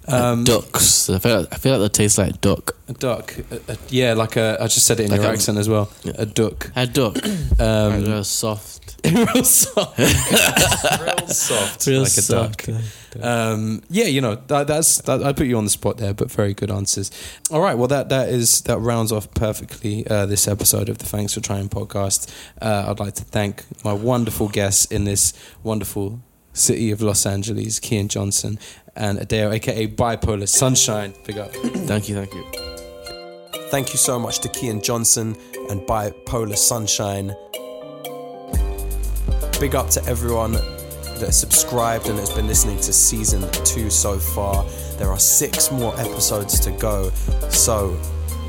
[0.09, 1.09] Um, Ducks.
[1.11, 2.75] I feel like, I feel like they taste like duck.
[2.89, 4.57] a duck, a, a- yeah, like a.
[4.61, 5.91] I just said it in Like your a- accent as well.
[6.03, 6.13] Yeah.
[6.19, 7.17] A duck, A duck.
[7.61, 8.97] um, real soft.
[9.05, 12.67] real soft, real soft, Real like a soft.
[12.67, 13.23] duck.
[13.25, 16.31] Um, yeah, you know that, that's that, I put you on the spot there, but
[16.31, 17.11] very good answers.
[17.51, 21.07] All right, well that that is that rounds off perfectly uh, this episode of the
[21.07, 22.31] Thanks for Trying podcast.
[22.61, 25.33] Uh, I'd like to thank my wonderful guests in this
[25.63, 26.21] wonderful
[26.53, 28.59] city of Los Angeles, Kian Johnson
[28.97, 31.14] and Adio, aka Bipolar Sunshine.
[31.26, 31.53] Big up.
[31.55, 32.45] Thank you, thank you.
[33.70, 35.36] Thank you so much to Kian Johnson
[35.68, 37.34] and Bipolar Sunshine.
[39.61, 40.53] Big up to everyone
[41.20, 44.64] that subscribed and has been listening to season two so far.
[44.99, 47.11] There are six more episodes to go,
[47.51, 47.97] so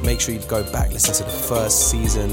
[0.03, 2.31] make sure you go back, listen to the first season,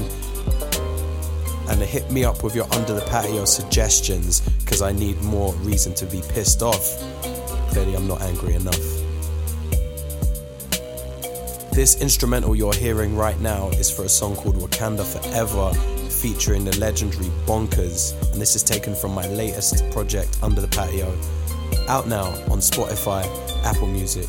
[1.69, 5.93] and hit me up with your under the patio suggestions because I need more reason
[5.95, 6.97] to be pissed off.
[7.71, 8.79] Clearly, I'm not angry enough.
[11.71, 15.73] This instrumental you're hearing right now is for a song called Wakanda Forever,
[16.09, 21.15] featuring the legendary Bonkaz, and this is taken from my latest project, Under the Patio.
[21.87, 23.23] Out now on Spotify,
[23.63, 24.27] Apple Music,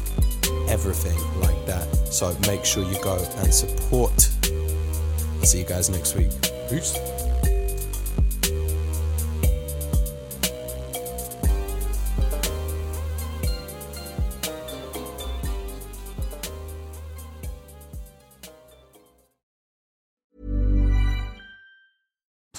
[0.69, 1.89] everything like that.
[2.07, 4.21] So make sure you go and support.
[5.43, 6.31] See you guys next week.
[6.69, 7.20] Peace.